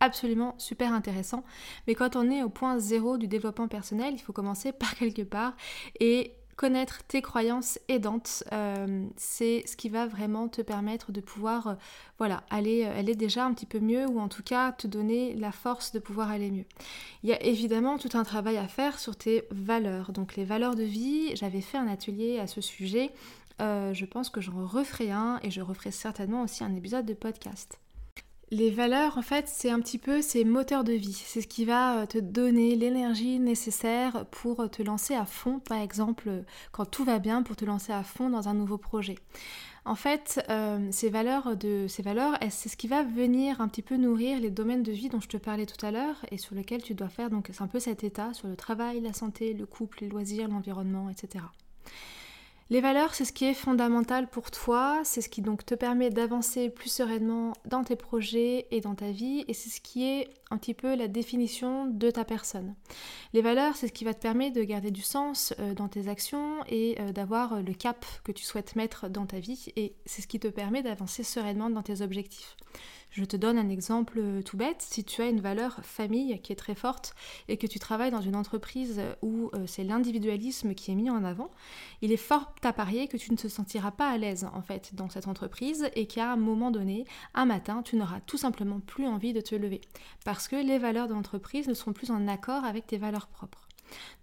absolument 0.01 0.55
super 0.57 0.95
intéressant. 0.95 1.45
Mais 1.87 1.95
quand 1.95 2.17
on 2.17 2.31
est 2.31 2.43
au 2.43 2.49
point 2.49 2.79
zéro 2.79 3.19
du 3.19 3.29
développement 3.29 3.69
personnel, 3.69 4.15
il 4.15 4.21
faut 4.21 4.33
commencer 4.33 4.73
par 4.79 4.95
quelque 4.95 5.25
part 5.25 5.53
et 6.01 6.33
connaître 6.61 7.03
tes 7.05 7.23
croyances 7.23 7.79
aidantes, 7.89 8.45
euh, 8.53 9.07
c'est 9.17 9.65
ce 9.67 9.79
qui 9.79 9.89
va 9.89 10.07
vraiment 10.07 10.47
te 10.47 10.61
permettre 10.61 11.11
de 11.11 11.23
pouvoir, 11.23 11.69
euh, 11.69 11.75
voilà, 12.19 12.43
aller, 12.51 12.85
euh, 12.85 12.99
aller 12.99 13.15
déjà 13.15 13.47
un 13.47 13.55
petit 13.55 13.65
peu 13.65 13.81
mieux 13.81 14.07
ou 14.07 14.21
en 14.21 14.29
tout 14.29 14.43
cas 14.43 14.71
te 14.73 14.87
donner 14.87 15.35
la 15.37 15.53
force 15.53 15.91
de 15.93 15.99
pouvoir 15.99 16.31
aller 16.31 16.51
mieux. 16.51 16.67
Il 17.23 17.31
y 17.31 17.33
a 17.33 17.43
évidemment 17.43 17.97
tout 17.97 18.11
un 18.13 18.25
travail 18.25 18.59
à 18.59 18.69
faire 18.69 18.99
sur 18.99 19.17
tes 19.17 19.45
valeurs. 19.51 20.13
Donc 20.13 20.37
les 20.37 20.45
valeurs 20.45 20.75
de 20.75 20.83
vie, 20.83 21.35
j'avais 21.35 21.63
fait 21.63 21.79
un 21.79 21.89
atelier 21.89 22.39
à 22.39 22.47
ce 22.47 22.61
sujet. 22.61 23.11
je 23.59 24.05
pense 24.05 24.29
que 24.29 24.43
j'en 24.43 24.67
referai 24.67 25.11
un 25.11 25.41
et 25.43 25.51
je 25.51 25.63
referai 25.63 25.93
certainement 25.93 26.43
aussi 26.43 26.63
un 26.63 26.77
épisode 26.77 27.07
de 27.07 27.15
podcast. 27.15 27.79
Les 28.53 28.71
valeurs, 28.71 29.17
en 29.17 29.23
fait, 29.23 29.47
c'est 29.47 29.71
un 29.71 29.79
petit 29.79 29.99
peu 29.99 30.23
ces 30.23 30.45
moteurs 30.45 30.83
de 30.83 30.93
vie. 30.93 31.13
C'est 31.13 31.41
ce 31.41 31.47
qui 31.47 31.65
va 31.65 32.01
euh, 32.01 32.07
te 32.07 32.19
donner 32.19 32.75
l'énergie 32.75 33.39
nécessaire 33.39 34.27
pour 34.33 34.69
te 34.69 34.83
lancer 34.83 35.15
à 35.15 35.25
fond, 35.25 35.61
par 35.61 35.79
exemple, 35.79 36.43
quand 36.73 36.85
tout 36.85 37.05
va 37.05 37.21
bien, 37.21 37.45
pour 37.45 37.55
te 37.55 37.65
lancer 37.65 37.93
à 37.93 38.03
fond 38.03 38.29
dans 38.29 38.49
un 38.49 38.55
nouveau 38.55 38.77
projet. 38.77 39.15
En 39.85 39.95
fait, 39.95 40.45
euh, 40.51 40.89
ces 40.91 41.11
valeurs, 41.11 41.57
de, 41.57 41.87
ces 41.89 42.03
valeurs 42.03 42.37
c'est 42.51 42.69
ce 42.69 42.77
qui 42.77 42.89
va 42.89 43.05
venir 43.05 43.61
un 43.61 43.69
petit 43.69 43.83
peu 43.83 43.97
nourrir 43.97 44.41
les 44.41 44.51
domaines 44.51 44.83
de 44.83 44.93
vie 44.93 45.09
dont 45.09 45.21
je 45.21 45.29
te 45.29 45.37
parlais 45.37 45.65
tout 45.65 45.87
à 45.87 45.93
l'heure 45.93 46.17
et 46.33 46.37
sur 46.37 46.55
lesquels 46.57 46.83
tu 46.83 46.95
dois 46.95 47.09
faire 47.09 47.31
donc 47.31 47.51
un 47.61 47.67
peu 47.69 47.79
cet 47.79 48.05
état 48.05 48.35
sur 48.35 48.49
le 48.49 48.57
travail, 48.57 49.01
la 49.01 49.13
santé, 49.13 49.55
le 49.55 49.65
couple, 49.65 49.99
les 50.03 50.09
loisirs, 50.09 50.49
l'environnement, 50.49 51.09
etc. 51.09 51.45
Les 52.73 52.81
valeurs, 52.81 53.15
c'est 53.15 53.25
ce 53.25 53.33
qui 53.33 53.47
est 53.47 53.55
fondamental 53.55 54.29
pour 54.29 54.53
toi, 54.53 55.01
c'est 55.03 55.21
ce 55.21 55.29
qui 55.29 55.43
donc 55.43 55.67
te 55.67 55.75
permet 55.75 56.09
d'avancer 56.09 56.71
plus 56.71 56.89
sereinement 56.89 57.53
dans 57.67 57.83
tes 57.83 57.97
projets 57.97 58.69
et 58.71 58.81
dans 58.81 58.95
ta 58.95 59.11
vie, 59.11 59.45
et 59.49 59.55
c'est 59.55 59.71
ce 59.71 59.81
qui 59.81 60.09
est 60.09 60.29
un 60.53 60.57
petit 60.57 60.75
peu 60.75 60.95
la 60.95 61.09
définition 61.09 61.87
de 61.87 62.13
ta 62.13 62.25
personne. 62.25 62.77
Les 63.33 63.43
valeurs, 63.43 63.75
c'est 63.75 63.89
ce 63.89 63.93
qui 63.93 64.05
va 64.05 64.15
te 64.15 64.21
permettre 64.21 64.55
de 64.55 64.63
garder 64.63 64.93
du 64.93 65.03
sens 65.03 65.53
euh, 65.59 65.75
dans 65.75 65.89
tes 65.89 66.07
actions 66.07 66.59
et 66.69 66.97
euh, 67.01 67.11
d'avoir 67.11 67.61
le 67.61 67.75
cap 67.75 68.07
que 68.23 68.31
tu 68.31 68.45
souhaites 68.45 68.77
mettre 68.77 69.09
dans 69.09 69.27
ta 69.27 69.41
vie, 69.41 69.73
et 69.75 69.97
c'est 70.07 70.23
ce 70.23 70.29
qui 70.29 70.39
te 70.39 70.47
permet 70.47 70.85
d'avancer 70.85 71.25
sereinement 71.25 71.71
dans 71.71 71.83
tes 71.83 72.03
objectifs. 72.03 72.57
Je 73.11 73.25
te 73.25 73.37
donne 73.37 73.59
un 73.59 73.69
exemple 73.69 74.19
euh, 74.19 74.43
tout 74.43 74.57
bête. 74.57 74.81
Si 74.81 75.05
tu 75.05 75.21
as 75.21 75.29
une 75.29 75.41
valeur 75.41 75.81
famille 75.83 76.41
qui 76.43 76.53
est 76.53 76.57
très 76.57 76.77
forte 76.77 77.15
et 77.49 77.57
que 77.57 77.67
tu 77.67 77.79
travailles 77.79 78.13
dans 78.13 78.21
une 78.21 78.37
entreprise 78.37 79.01
où 79.23 79.51
euh, 79.55 79.67
c'est 79.67 79.83
l'individualisme 79.83 80.75
qui 80.75 80.93
est 80.93 80.95
mis 80.95 81.11
en 81.11 81.25
avant, 81.25 81.51
il 82.03 82.13
est 82.13 82.17
fort 82.17 82.55
à 82.63 82.73
parier 82.73 83.09
que 83.09 83.17
tu 83.17 83.33
ne 83.33 83.37
te 83.37 83.49
sentiras 83.49 83.91
pas 83.91 84.09
à 84.09 84.17
l'aise 84.17 84.47
en 84.53 84.63
fait 84.63 84.95
dans 84.95 85.09
cette 85.09 85.27
entreprise 85.27 85.89
et 85.97 86.07
qu'à 86.07 86.33
un 86.33 86.37
moment 86.37 86.71
donné, 86.71 87.05
un 87.35 87.47
matin, 87.47 87.83
tu 87.83 87.97
n'auras 87.97 88.21
tout 88.21 88.39
simplement 88.39 88.81
plus 88.81 89.07
envie 89.07 89.33
de 89.33 89.41
te 89.41 89.55
lever 89.57 89.81
parce 90.25 90.47
que 90.47 90.57
les 90.57 90.79
valeurs 90.79 91.09
de 91.09 91.15
l'entreprise 91.15 91.67
ne 91.67 91.75
seront 91.75 91.93
plus 91.93 92.11
en 92.11 92.29
accord 92.29 92.65
avec 92.65 92.87
tes 92.87 92.99
valeurs 92.99 93.27
propres. 93.27 93.70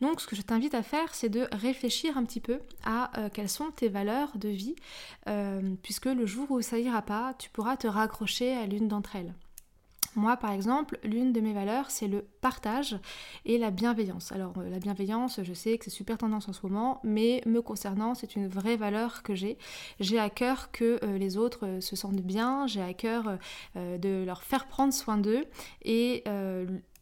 Donc 0.01 0.21
ce 0.21 0.27
que 0.27 0.36
je 0.36 0.41
t'invite 0.41 0.73
à 0.73 0.84
faire, 0.84 1.13
c'est 1.13 1.30
de 1.30 1.47
réfléchir 1.51 2.17
un 2.17 2.23
petit 2.23 2.39
peu 2.39 2.60
à 2.86 3.17
euh, 3.19 3.30
quelles 3.32 3.49
sont 3.49 3.71
tes 3.71 3.89
valeurs 3.89 4.38
de 4.38 4.49
vie, 4.49 4.75
euh, 5.27 5.62
puisque 5.84 6.06
le 6.06 6.25
jour 6.25 6.51
où 6.51 6.62
ça 6.62 6.77
ira 6.77 7.01
pas, 7.01 7.34
tu 7.38 7.49
pourras 7.49 7.77
te 7.77 7.88
raccrocher 7.88 8.56
à 8.56 8.65
l'une 8.65 8.88
d'entre 8.88 9.15
elles. 9.15 9.34
Moi, 10.15 10.36
par 10.38 10.51
exemple, 10.51 10.97
l'une 11.03 11.32
de 11.32 11.41
mes 11.41 11.53
valeurs, 11.53 11.91
c'est 11.91 12.08
le 12.08 12.25
partage 12.41 12.97
et 13.45 13.60
la 13.60 13.69
bienveillance. 13.69 14.32
Alors, 14.32 14.58
euh, 14.58 14.69
la 14.69 14.80
bienveillance, 14.80 15.41
je 15.43 15.53
sais 15.53 15.77
que 15.77 15.84
c'est 15.86 15.91
super 15.91 16.17
tendance 16.17 16.49
en 16.49 16.53
ce 16.53 16.65
moment, 16.65 16.99
mais 17.03 17.43
me 17.45 17.62
concernant, 17.62 18.15
c'est 18.15 18.36
une 18.36 18.47
vraie 18.47 18.77
valeur 18.77 19.21
que 19.21 19.36
j'ai. 19.36 19.60
J'ai 19.99 20.17
à 20.17 20.32
cœur 20.32 20.71
que 20.71 20.99
les 21.17 21.38
autres 21.38 21.80
se 21.82 21.95
sentent 21.95 22.21
bien, 22.21 22.65
j'ai 22.65 22.82
à 22.82 22.93
cœur 22.93 23.38
de 23.75 24.23
leur 24.25 24.41
faire 24.41 24.65
prendre 24.65 24.91
soin 24.93 25.17
d'eux 25.17 25.45
et 25.84 26.23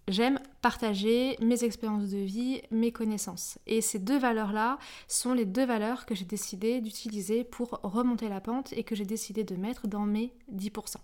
J'aime 0.08 0.40
partager 0.62 1.36
mes 1.42 1.64
expériences 1.64 2.10
de 2.10 2.20
vie, 2.20 2.62
mes 2.70 2.92
connaissances. 2.92 3.58
Et 3.66 3.82
ces 3.82 3.98
deux 3.98 4.20
valeurs-là 4.20 4.78
sont 5.08 5.34
les 5.34 5.46
deux 5.46 5.66
valeurs 5.66 6.06
que 6.06 6.14
j'ai 6.14 6.26
décidé 6.26 6.80
d'utiliser 6.80 7.44
pour 7.44 7.80
remonter 7.82 8.30
la 8.30 8.40
pente 8.40 8.72
et 8.74 8.84
que 8.84 8.94
j'ai 8.94 9.06
décidé 9.06 9.44
de 9.44 9.56
mettre 9.56 9.88
dans 9.88 10.06
mes 10.06 10.32
10%. 10.54 10.98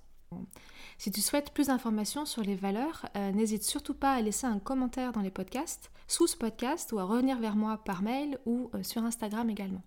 Si 0.99 1.09
tu 1.09 1.19
souhaites 1.19 1.51
plus 1.51 1.67
d'informations 1.67 2.25
sur 2.25 2.43
les 2.43 2.55
valeurs, 2.55 3.07
euh, 3.17 3.31
n'hésite 3.31 3.63
surtout 3.63 3.95
pas 3.95 4.13
à 4.13 4.21
laisser 4.21 4.45
un 4.45 4.59
commentaire 4.59 5.11
dans 5.13 5.21
les 5.21 5.31
podcasts, 5.31 5.91
sous 6.07 6.27
ce 6.27 6.37
podcast 6.37 6.91
ou 6.91 6.99
à 6.99 7.03
revenir 7.03 7.39
vers 7.39 7.55
moi 7.55 7.79
par 7.83 8.03
mail 8.03 8.37
ou 8.45 8.69
euh, 8.75 8.83
sur 8.83 9.03
Instagram 9.03 9.49
également. 9.49 9.81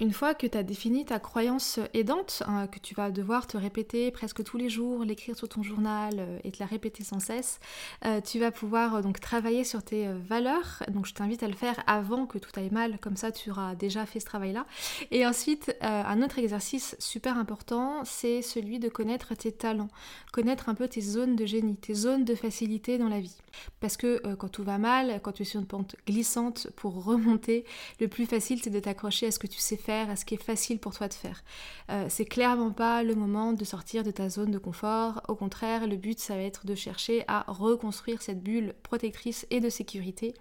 Une 0.00 0.12
fois 0.12 0.34
que 0.34 0.48
tu 0.48 0.58
as 0.58 0.64
défini 0.64 1.04
ta 1.04 1.20
croyance 1.20 1.78
aidante, 1.92 2.42
hein, 2.48 2.66
que 2.66 2.80
tu 2.80 2.96
vas 2.96 3.12
devoir 3.12 3.46
te 3.46 3.56
répéter 3.56 4.10
presque 4.10 4.42
tous 4.42 4.56
les 4.56 4.68
jours, 4.68 5.04
l'écrire 5.04 5.36
sur 5.36 5.48
ton 5.48 5.62
journal 5.62 6.14
euh, 6.18 6.38
et 6.42 6.50
te 6.50 6.58
la 6.58 6.66
répéter 6.66 7.04
sans 7.04 7.20
cesse, 7.20 7.60
euh, 8.04 8.20
tu 8.20 8.40
vas 8.40 8.50
pouvoir 8.50 8.96
euh, 8.96 9.02
donc 9.02 9.20
travailler 9.20 9.62
sur 9.62 9.84
tes 9.84 10.08
valeurs. 10.08 10.82
Donc 10.88 11.06
je 11.06 11.14
t'invite 11.14 11.44
à 11.44 11.48
le 11.48 11.54
faire 11.54 11.80
avant 11.86 12.26
que 12.26 12.38
tout 12.38 12.50
aille 12.56 12.70
mal, 12.72 12.98
comme 12.98 13.16
ça 13.16 13.30
tu 13.30 13.52
auras 13.52 13.76
déjà 13.76 14.04
fait 14.04 14.18
ce 14.18 14.24
travail-là. 14.24 14.66
Et 15.12 15.24
ensuite, 15.24 15.76
un 15.80 16.22
autre 16.22 16.40
exercice 16.40 16.96
super 16.98 17.38
important, 17.38 18.04
c'est 18.04 18.42
celui 18.42 18.80
de 18.80 18.88
connaître 18.88 19.34
tes 19.36 19.52
talents, 19.52 19.90
connaître 20.32 20.68
un 20.68 20.74
peu 20.74 20.88
tes 20.88 21.02
zones 21.02 21.36
de 21.36 21.46
génie, 21.46 21.76
tes 21.76 21.94
zones 21.94 22.24
de 22.24 22.34
facilité 22.34 22.98
dans 22.98 23.08
la 23.08 23.20
vie. 23.20 23.36
Parce 23.78 23.96
que 23.96 24.34
quand 24.34 24.48
tout 24.48 24.64
va 24.64 24.78
mal, 24.78 25.20
quand 25.22 25.32
tu 25.32 25.42
es 25.42 25.44
sur 25.44 25.60
une 25.60 25.66
pente 25.66 25.94
glissante 26.06 26.68
pour 26.74 27.04
remonter, 27.04 27.64
le 28.00 28.08
plus 28.08 28.26
facile 28.26 28.60
c'est 28.62 28.70
de 28.70 28.80
t'accrocher 28.80 29.26
à 29.26 29.30
ce 29.30 29.38
que 29.38 29.46
tu 29.46 29.60
sais 29.60 29.76
à 29.92 30.16
ce 30.16 30.24
qui 30.24 30.34
est 30.34 30.42
facile 30.42 30.78
pour 30.78 30.94
toi 30.94 31.08
de 31.08 31.14
faire. 31.14 31.42
Euh, 31.90 32.06
c'est 32.08 32.24
clairement 32.24 32.72
pas 32.72 33.02
le 33.02 33.14
moment 33.14 33.52
de 33.52 33.64
sortir 33.64 34.02
de 34.02 34.10
ta 34.10 34.28
zone 34.28 34.50
de 34.50 34.58
confort. 34.58 35.22
Au 35.28 35.34
contraire, 35.34 35.86
le 35.86 35.96
but, 35.96 36.18
ça 36.18 36.36
va 36.36 36.42
être 36.42 36.66
de 36.66 36.74
chercher 36.74 37.24
à 37.28 37.44
reconstruire 37.48 38.22
cette 38.22 38.42
bulle 38.42 38.74
protectrice 38.82 39.46
et 39.50 39.60
de 39.60 39.68
sécurité 39.68 40.34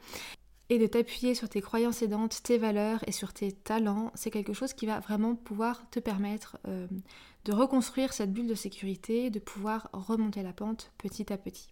et 0.69 0.79
de 0.79 0.87
t'appuyer 0.87 1.35
sur 1.35 1.49
tes 1.49 1.61
croyances 1.61 2.01
aidantes, 2.01 2.41
tes 2.43 2.57
valeurs 2.57 3.03
et 3.05 3.11
sur 3.11 3.33
tes 3.33 3.51
talents, 3.51 4.11
c'est 4.15 4.31
quelque 4.31 4.53
chose 4.53 4.73
qui 4.73 4.85
va 4.85 4.99
vraiment 4.99 5.35
pouvoir 5.35 5.87
te 5.91 5.99
permettre 5.99 6.57
euh, 6.67 6.87
de 7.45 7.53
reconstruire 7.53 8.13
cette 8.13 8.31
bulle 8.31 8.47
de 8.47 8.55
sécurité, 8.55 9.29
de 9.29 9.39
pouvoir 9.39 9.89
remonter 9.93 10.41
la 10.41 10.53
pente 10.53 10.91
petit 10.97 11.31
à 11.31 11.37
petit. 11.37 11.67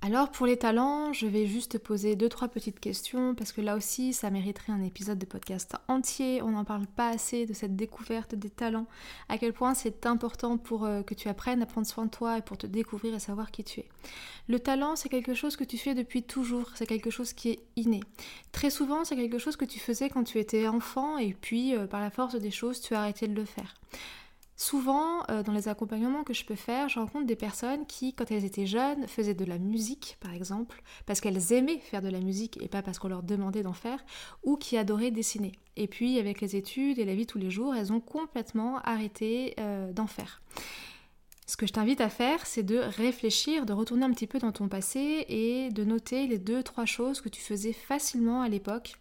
Alors 0.00 0.30
pour 0.30 0.46
les 0.46 0.56
talents, 0.56 1.12
je 1.12 1.26
vais 1.26 1.46
juste 1.46 1.76
poser 1.78 2.14
deux 2.14 2.28
trois 2.28 2.46
petites 2.46 2.78
questions 2.78 3.34
parce 3.34 3.50
que 3.50 3.60
là 3.60 3.76
aussi 3.76 4.12
ça 4.12 4.30
mériterait 4.30 4.72
un 4.72 4.82
épisode 4.82 5.18
de 5.18 5.26
podcast 5.26 5.74
entier. 5.88 6.40
On 6.40 6.50
n'en 6.50 6.64
parle 6.64 6.86
pas 6.86 7.08
assez 7.08 7.46
de 7.46 7.52
cette 7.52 7.74
découverte 7.74 8.36
des 8.36 8.48
talents, 8.48 8.86
à 9.28 9.38
quel 9.38 9.52
point 9.52 9.74
c'est 9.74 10.06
important 10.06 10.56
pour 10.56 10.84
euh, 10.84 11.02
que 11.02 11.14
tu 11.14 11.28
apprennes 11.28 11.62
à 11.62 11.66
prendre 11.66 11.86
soin 11.86 12.04
de 12.04 12.10
toi 12.10 12.38
et 12.38 12.42
pour 12.42 12.56
te 12.56 12.66
découvrir 12.68 13.12
et 13.12 13.18
savoir 13.18 13.50
qui 13.50 13.64
tu 13.64 13.80
es. 13.80 13.88
Le 14.46 14.60
talent, 14.60 14.94
c'est 14.94 15.08
quelque 15.08 15.34
chose 15.34 15.56
que 15.56 15.64
tu 15.64 15.76
fais 15.76 15.96
depuis 15.96 16.22
toujours, 16.22 16.70
c'est 16.76 16.86
quelque 16.86 17.10
chose 17.10 17.32
qui 17.32 17.50
est 17.50 17.60
inné. 17.74 18.00
Très 18.52 18.70
souvent, 18.70 19.04
c'est 19.04 19.16
quelque 19.16 19.38
chose 19.38 19.56
que 19.56 19.64
tu 19.64 19.80
faisais 19.80 20.08
quand 20.10 20.22
tu 20.22 20.38
étais 20.38 20.68
enfant 20.68 21.18
et 21.18 21.34
puis 21.34 21.74
euh, 21.74 21.88
par 21.88 22.00
la 22.00 22.10
force 22.10 22.36
des 22.36 22.52
choses, 22.52 22.80
tu 22.80 22.94
as 22.94 23.00
arrêté 23.00 23.26
de 23.26 23.34
le 23.34 23.44
faire. 23.44 23.74
Souvent, 24.60 25.22
euh, 25.30 25.44
dans 25.44 25.52
les 25.52 25.68
accompagnements 25.68 26.24
que 26.24 26.34
je 26.34 26.44
peux 26.44 26.56
faire, 26.56 26.88
je 26.88 26.98
rencontre 26.98 27.26
des 27.26 27.36
personnes 27.36 27.86
qui, 27.86 28.12
quand 28.12 28.28
elles 28.32 28.44
étaient 28.44 28.66
jeunes, 28.66 29.06
faisaient 29.06 29.32
de 29.32 29.44
la 29.44 29.56
musique, 29.56 30.16
par 30.18 30.34
exemple, 30.34 30.82
parce 31.06 31.20
qu'elles 31.20 31.52
aimaient 31.52 31.78
faire 31.78 32.02
de 32.02 32.08
la 32.08 32.18
musique 32.18 32.60
et 32.60 32.66
pas 32.66 32.82
parce 32.82 32.98
qu'on 32.98 33.06
leur 33.06 33.22
demandait 33.22 33.62
d'en 33.62 33.72
faire, 33.72 34.04
ou 34.42 34.56
qui 34.56 34.76
adoraient 34.76 35.12
dessiner. 35.12 35.52
Et 35.76 35.86
puis, 35.86 36.18
avec 36.18 36.40
les 36.40 36.56
études 36.56 36.98
et 36.98 37.04
la 37.04 37.14
vie 37.14 37.24
tous 37.24 37.38
les 37.38 37.52
jours, 37.52 37.76
elles 37.76 37.92
ont 37.92 38.00
complètement 38.00 38.78
arrêté 38.80 39.54
euh, 39.60 39.92
d'en 39.92 40.08
faire. 40.08 40.42
Ce 41.48 41.56
que 41.56 41.66
je 41.66 41.72
t'invite 41.72 42.02
à 42.02 42.10
faire, 42.10 42.44
c'est 42.44 42.62
de 42.62 42.76
réfléchir, 42.76 43.64
de 43.64 43.72
retourner 43.72 44.04
un 44.04 44.10
petit 44.10 44.26
peu 44.26 44.38
dans 44.38 44.52
ton 44.52 44.68
passé 44.68 45.24
et 45.30 45.70
de 45.70 45.82
noter 45.82 46.26
les 46.26 46.36
deux, 46.36 46.62
trois 46.62 46.84
choses 46.84 47.22
que 47.22 47.30
tu 47.30 47.40
faisais 47.40 47.72
facilement 47.72 48.42
à 48.42 48.50
l'époque, 48.50 48.96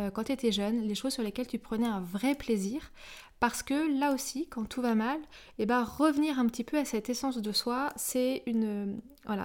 euh, 0.00 0.10
quand 0.10 0.24
tu 0.24 0.32
étais 0.32 0.50
jeune, 0.50 0.82
les 0.82 0.96
choses 0.96 1.12
sur 1.12 1.22
lesquelles 1.22 1.46
tu 1.46 1.60
prenais 1.60 1.86
un 1.86 2.00
vrai 2.00 2.34
plaisir, 2.34 2.90
parce 3.38 3.62
que 3.62 4.00
là 4.00 4.12
aussi, 4.12 4.48
quand 4.48 4.64
tout 4.64 4.82
va 4.82 4.96
mal, 4.96 5.20
eh 5.60 5.64
ben, 5.64 5.84
revenir 5.84 6.40
un 6.40 6.46
petit 6.46 6.64
peu 6.64 6.76
à 6.76 6.84
cette 6.84 7.08
essence 7.08 7.38
de 7.38 7.52
soi, 7.52 7.92
c'est 7.94 8.42
une, 8.46 9.00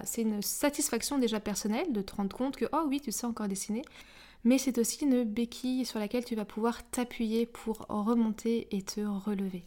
c'est 0.05 0.23
une 0.23 0.41
satisfaction 0.41 1.19
déjà 1.19 1.39
personnelle 1.39 1.93
de 1.93 2.01
te 2.01 2.15
rendre 2.15 2.35
compte 2.35 2.57
que, 2.57 2.65
oh 2.73 2.85
oui, 2.87 2.99
tu 2.99 3.11
sais 3.11 3.27
encore 3.27 3.47
dessiner, 3.47 3.83
mais 4.43 4.57
c'est 4.57 4.79
aussi 4.79 5.05
une 5.05 5.25
béquille 5.25 5.85
sur 5.85 5.99
laquelle 5.99 6.25
tu 6.25 6.33
vas 6.33 6.45
pouvoir 6.45 6.89
t'appuyer 6.89 7.45
pour 7.45 7.85
remonter 7.87 8.67
et 8.75 8.81
te 8.81 9.01
relever. 9.01 9.63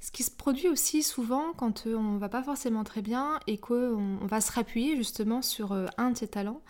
Ce 0.00 0.10
qui 0.12 0.22
se 0.22 0.30
produit 0.30 0.68
aussi 0.68 1.02
souvent 1.02 1.52
quand 1.56 1.86
euh, 1.86 1.96
on 1.96 2.18
va 2.18 2.28
pas 2.28 2.42
forcément 2.42 2.84
très 2.84 3.02
bien 3.02 3.40
et 3.46 3.58
qu'on 3.58 4.18
va 4.22 4.40
se 4.40 4.52
rappuyer 4.52 4.96
justement 4.96 5.42
sur 5.42 5.72
euh, 5.72 5.86
un 5.96 6.10
de 6.10 6.16
ses 6.16 6.28
talents, 6.28 6.62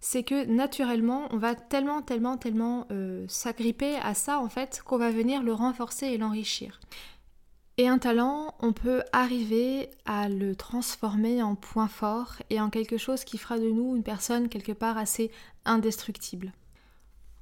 c'est 0.00 0.22
que 0.22 0.44
naturellement, 0.44 1.26
on 1.30 1.38
va 1.38 1.54
tellement, 1.54 2.02
tellement, 2.02 2.36
tellement 2.36 2.86
euh, 2.90 3.26
s'agripper 3.28 3.96
à 3.96 4.14
ça 4.14 4.38
en 4.38 4.48
fait 4.48 4.80
qu'on 4.84 4.96
va 4.96 5.10
venir 5.10 5.42
le 5.42 5.52
renforcer 5.52 6.06
et 6.06 6.18
l'enrichir. 6.18 6.80
Et 7.78 7.86
un 7.88 7.98
talent, 7.98 8.54
on 8.60 8.72
peut 8.72 9.02
arriver 9.12 9.90
à 10.04 10.28
le 10.28 10.56
transformer 10.56 11.42
en 11.42 11.54
point 11.54 11.86
fort 11.86 12.34
et 12.50 12.60
en 12.60 12.70
quelque 12.70 12.96
chose 12.96 13.24
qui 13.24 13.38
fera 13.38 13.58
de 13.58 13.70
nous 13.70 13.94
une 13.94 14.02
personne 14.02 14.48
quelque 14.48 14.72
part 14.72 14.98
assez 14.98 15.30
indestructible. 15.64 16.52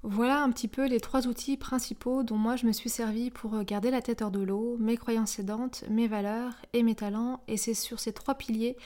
Voilà 0.09 0.41
un 0.41 0.53
petit 0.53 0.69
peu 0.69 0.87
les 0.87 1.01
trois 1.01 1.27
outils 1.27 1.57
principaux 1.57 2.23
dont 2.23 2.37
moi 2.37 2.55
je 2.55 2.65
me 2.65 2.71
suis 2.71 2.89
servi 2.89 3.31
pour 3.31 3.61
garder 3.65 3.91
la 3.91 4.01
tête 4.01 4.23
hors 4.23 4.31
de 4.31 4.39
l'eau, 4.39 4.77
mes 4.79 4.97
croyances 4.97 5.41
aidantes, 5.41 5.83
mes 5.91 6.07
valeurs 6.07 6.53
et 6.75 6.85
mes 6.85 6.95
talents. 6.95 7.41
Et 7.49 7.57
c'est 7.57 7.75
sur 7.75 7.99
ces 7.99 8.13
trois 8.13 8.37
piliers 8.37 8.77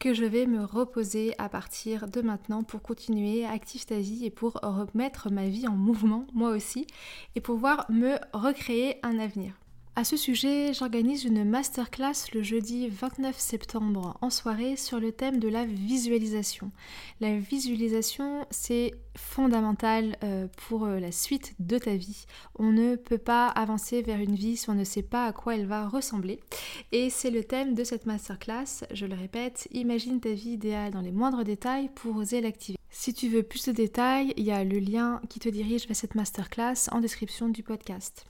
que 0.00 0.12
je 0.12 0.26
vais 0.26 0.44
me 0.44 0.62
reposer 0.62 1.34
à 1.38 1.48
partir 1.48 2.08
de 2.08 2.20
maintenant 2.20 2.62
pour 2.62 2.82
continuer 2.82 3.46
à 3.46 3.52
activer 3.52 3.86
ta 3.86 3.98
vie 3.98 4.26
et 4.26 4.30
pour 4.30 4.60
remettre 4.62 5.30
ma 5.30 5.48
vie 5.48 5.66
en 5.66 5.76
mouvement, 5.76 6.26
moi 6.34 6.50
aussi, 6.50 6.86
et 7.36 7.40
pouvoir 7.40 7.90
me 7.90 8.18
recréer 8.34 8.98
un 9.02 9.18
avenir. 9.18 9.54
À 9.98 10.04
ce 10.04 10.18
sujet, 10.18 10.74
j'organise 10.74 11.24
une 11.24 11.42
masterclass 11.42 12.28
le 12.34 12.42
jeudi 12.42 12.86
29 12.86 13.38
septembre 13.38 14.18
en 14.20 14.28
soirée 14.28 14.76
sur 14.76 15.00
le 15.00 15.10
thème 15.10 15.38
de 15.38 15.48
la 15.48 15.64
visualisation. 15.64 16.70
La 17.20 17.38
visualisation, 17.38 18.46
c'est 18.50 18.92
fondamental 19.16 20.18
euh, 20.22 20.48
pour 20.68 20.84
euh, 20.84 21.00
la 21.00 21.12
suite 21.12 21.54
de 21.60 21.78
ta 21.78 21.96
vie. 21.96 22.26
On 22.58 22.72
ne 22.72 22.96
peut 22.96 23.16
pas 23.16 23.46
avancer 23.46 24.02
vers 24.02 24.20
une 24.20 24.34
vie 24.34 24.58
si 24.58 24.68
on 24.68 24.74
ne 24.74 24.84
sait 24.84 25.00
pas 25.00 25.24
à 25.24 25.32
quoi 25.32 25.54
elle 25.54 25.66
va 25.66 25.88
ressembler. 25.88 26.40
Et 26.92 27.08
c'est 27.08 27.30
le 27.30 27.42
thème 27.42 27.74
de 27.74 27.82
cette 27.82 28.04
masterclass. 28.04 28.84
Je 28.92 29.06
le 29.06 29.14
répète, 29.14 29.66
imagine 29.72 30.20
ta 30.20 30.34
vie 30.34 30.50
idéale 30.50 30.92
dans 30.92 31.00
les 31.00 31.10
moindres 31.10 31.42
détails 31.42 31.88
pour 31.94 32.16
oser 32.16 32.42
l'activer. 32.42 32.76
Si 32.90 33.14
tu 33.14 33.30
veux 33.30 33.42
plus 33.42 33.64
de 33.64 33.72
détails, 33.72 34.34
il 34.36 34.44
y 34.44 34.52
a 34.52 34.62
le 34.62 34.78
lien 34.78 35.22
qui 35.30 35.38
te 35.38 35.48
dirige 35.48 35.86
vers 35.86 35.96
cette 35.96 36.16
masterclass 36.16 36.90
en 36.92 37.00
description 37.00 37.48
du 37.48 37.62
podcast. 37.62 38.26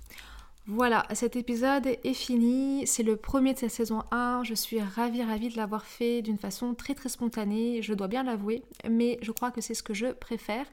Voilà, 0.68 1.07
cet 1.14 1.37
épisode 1.37 1.87
est 1.87 2.12
fini. 2.12 2.88
C'est 2.88 3.05
le 3.05 3.14
premier 3.14 3.55
de 3.55 3.59
cette 3.61 3.70
saison 3.70 4.02
1. 4.11 4.42
Je 4.42 4.55
suis 4.55 4.81
ravie, 4.81 5.22
ravie 5.22 5.48
de 5.48 5.57
l'avoir 5.57 5.85
fait 5.85 6.22
d'une 6.22 6.38
façon 6.38 6.74
très 6.74 6.94
très 6.94 7.09
spontanée, 7.09 7.83
je 7.83 7.94
dois 7.94 8.09
bien 8.09 8.24
l'avouer, 8.24 8.64
mais 8.90 9.16
je 9.22 9.31
crois 9.31 9.52
que 9.52 9.61
c'est 9.61 9.74
ce 9.74 9.85
que 9.85 9.94
je 9.94 10.09
préfère. 10.09 10.66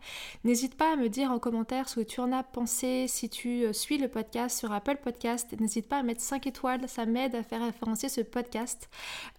N'hésite 0.46 0.74
pas 0.74 0.94
à 0.94 0.96
me 0.96 1.10
dire 1.10 1.30
en 1.32 1.38
commentaire 1.38 1.90
ce 1.90 2.00
que 2.00 2.06
tu 2.08 2.22
en 2.22 2.32
as 2.32 2.42
pensé. 2.42 3.06
Si 3.08 3.30
tu 3.30 3.66
euh, 3.66 3.74
suis 3.74 4.00
le 4.00 4.08
podcast 4.08 4.58
sur 4.58 4.72
Apple 4.72 4.98
Podcast, 4.98 5.54
n'hésite 5.60 5.88
pas 5.88 5.98
à 5.98 6.04
mettre 6.04 6.22
5 6.22 6.48
étoiles, 6.48 6.90
ça 6.90 7.06
m'aide 7.06 7.36
à 7.36 7.44
faire 7.44 7.64
référencer 7.64 8.10
ce 8.10 8.22
podcast. 8.22 8.90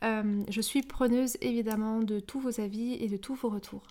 Euh, 0.05 0.45
je 0.49 0.61
suis 0.61 0.83
preneuse 0.83 1.37
évidemment 1.41 1.99
de 1.99 2.21
tous 2.21 2.39
vos 2.39 2.61
avis 2.61 2.95
et 3.03 3.09
de 3.09 3.17
tous 3.17 3.35
vos 3.35 3.49
retours. 3.49 3.83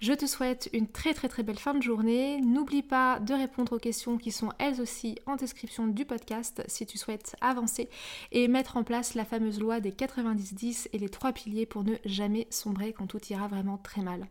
Je 0.00 0.14
te 0.14 0.26
souhaite 0.26 0.68
une 0.72 0.88
très 0.88 1.14
très 1.14 1.28
très 1.28 1.44
belle 1.44 1.60
fin 1.60 1.74
de 1.74 1.82
journée. 1.82 2.40
N'oublie 2.40 2.82
pas 2.82 3.20
de 3.20 3.34
répondre 3.34 3.74
aux 3.74 3.78
questions 3.78 4.18
qui 4.18 4.32
sont 4.32 4.50
elles 4.58 4.80
aussi 4.80 5.14
en 5.26 5.36
description 5.36 5.86
du 5.86 6.07
podcast 6.08 6.64
si 6.66 6.86
tu 6.86 6.98
souhaites 6.98 7.36
avancer 7.40 7.88
et 8.32 8.48
mettre 8.48 8.76
en 8.76 8.82
place 8.82 9.14
la 9.14 9.24
fameuse 9.24 9.60
loi 9.60 9.78
des 9.78 9.92
90-10 9.92 10.88
et 10.92 10.98
les 10.98 11.08
trois 11.08 11.32
piliers 11.32 11.66
pour 11.66 11.84
ne 11.84 11.94
jamais 12.04 12.48
sombrer 12.50 12.92
quand 12.92 13.06
tout 13.06 13.24
ira 13.30 13.46
vraiment 13.46 13.78
très 13.78 14.02
mal. 14.02 14.26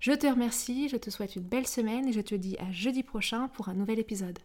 Je 0.00 0.12
te 0.12 0.26
remercie, 0.26 0.90
je 0.90 0.98
te 0.98 1.08
souhaite 1.08 1.36
une 1.36 1.42
belle 1.42 1.66
semaine 1.66 2.06
et 2.06 2.12
je 2.12 2.20
te 2.20 2.34
dis 2.34 2.58
à 2.58 2.70
jeudi 2.70 3.02
prochain 3.02 3.48
pour 3.48 3.70
un 3.70 3.74
nouvel 3.74 3.98
épisode. 3.98 4.38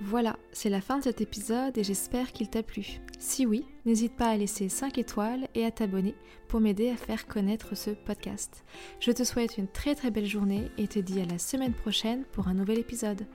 Voilà, 0.00 0.36
c'est 0.52 0.70
la 0.70 0.80
fin 0.80 0.98
de 0.98 1.04
cet 1.04 1.20
épisode 1.20 1.76
et 1.76 1.82
j'espère 1.82 2.30
qu'il 2.32 2.48
t'a 2.48 2.62
plu. 2.62 3.00
Si 3.18 3.46
oui, 3.46 3.64
n'hésite 3.84 4.14
pas 4.14 4.28
à 4.28 4.36
laisser 4.36 4.68
5 4.68 4.96
étoiles 4.96 5.48
et 5.56 5.64
à 5.64 5.72
t'abonner 5.72 6.14
pour 6.46 6.60
m'aider 6.60 6.88
à 6.88 6.96
faire 6.96 7.26
connaître 7.26 7.76
ce 7.76 7.90
podcast. 7.90 8.64
Je 9.00 9.10
te 9.10 9.24
souhaite 9.24 9.58
une 9.58 9.66
très 9.66 9.96
très 9.96 10.12
belle 10.12 10.26
journée 10.26 10.70
et 10.78 10.86
te 10.86 11.00
dis 11.00 11.20
à 11.20 11.24
la 11.24 11.38
semaine 11.38 11.74
prochaine 11.74 12.24
pour 12.32 12.46
un 12.46 12.54
nouvel 12.54 12.78
épisode. 12.78 13.26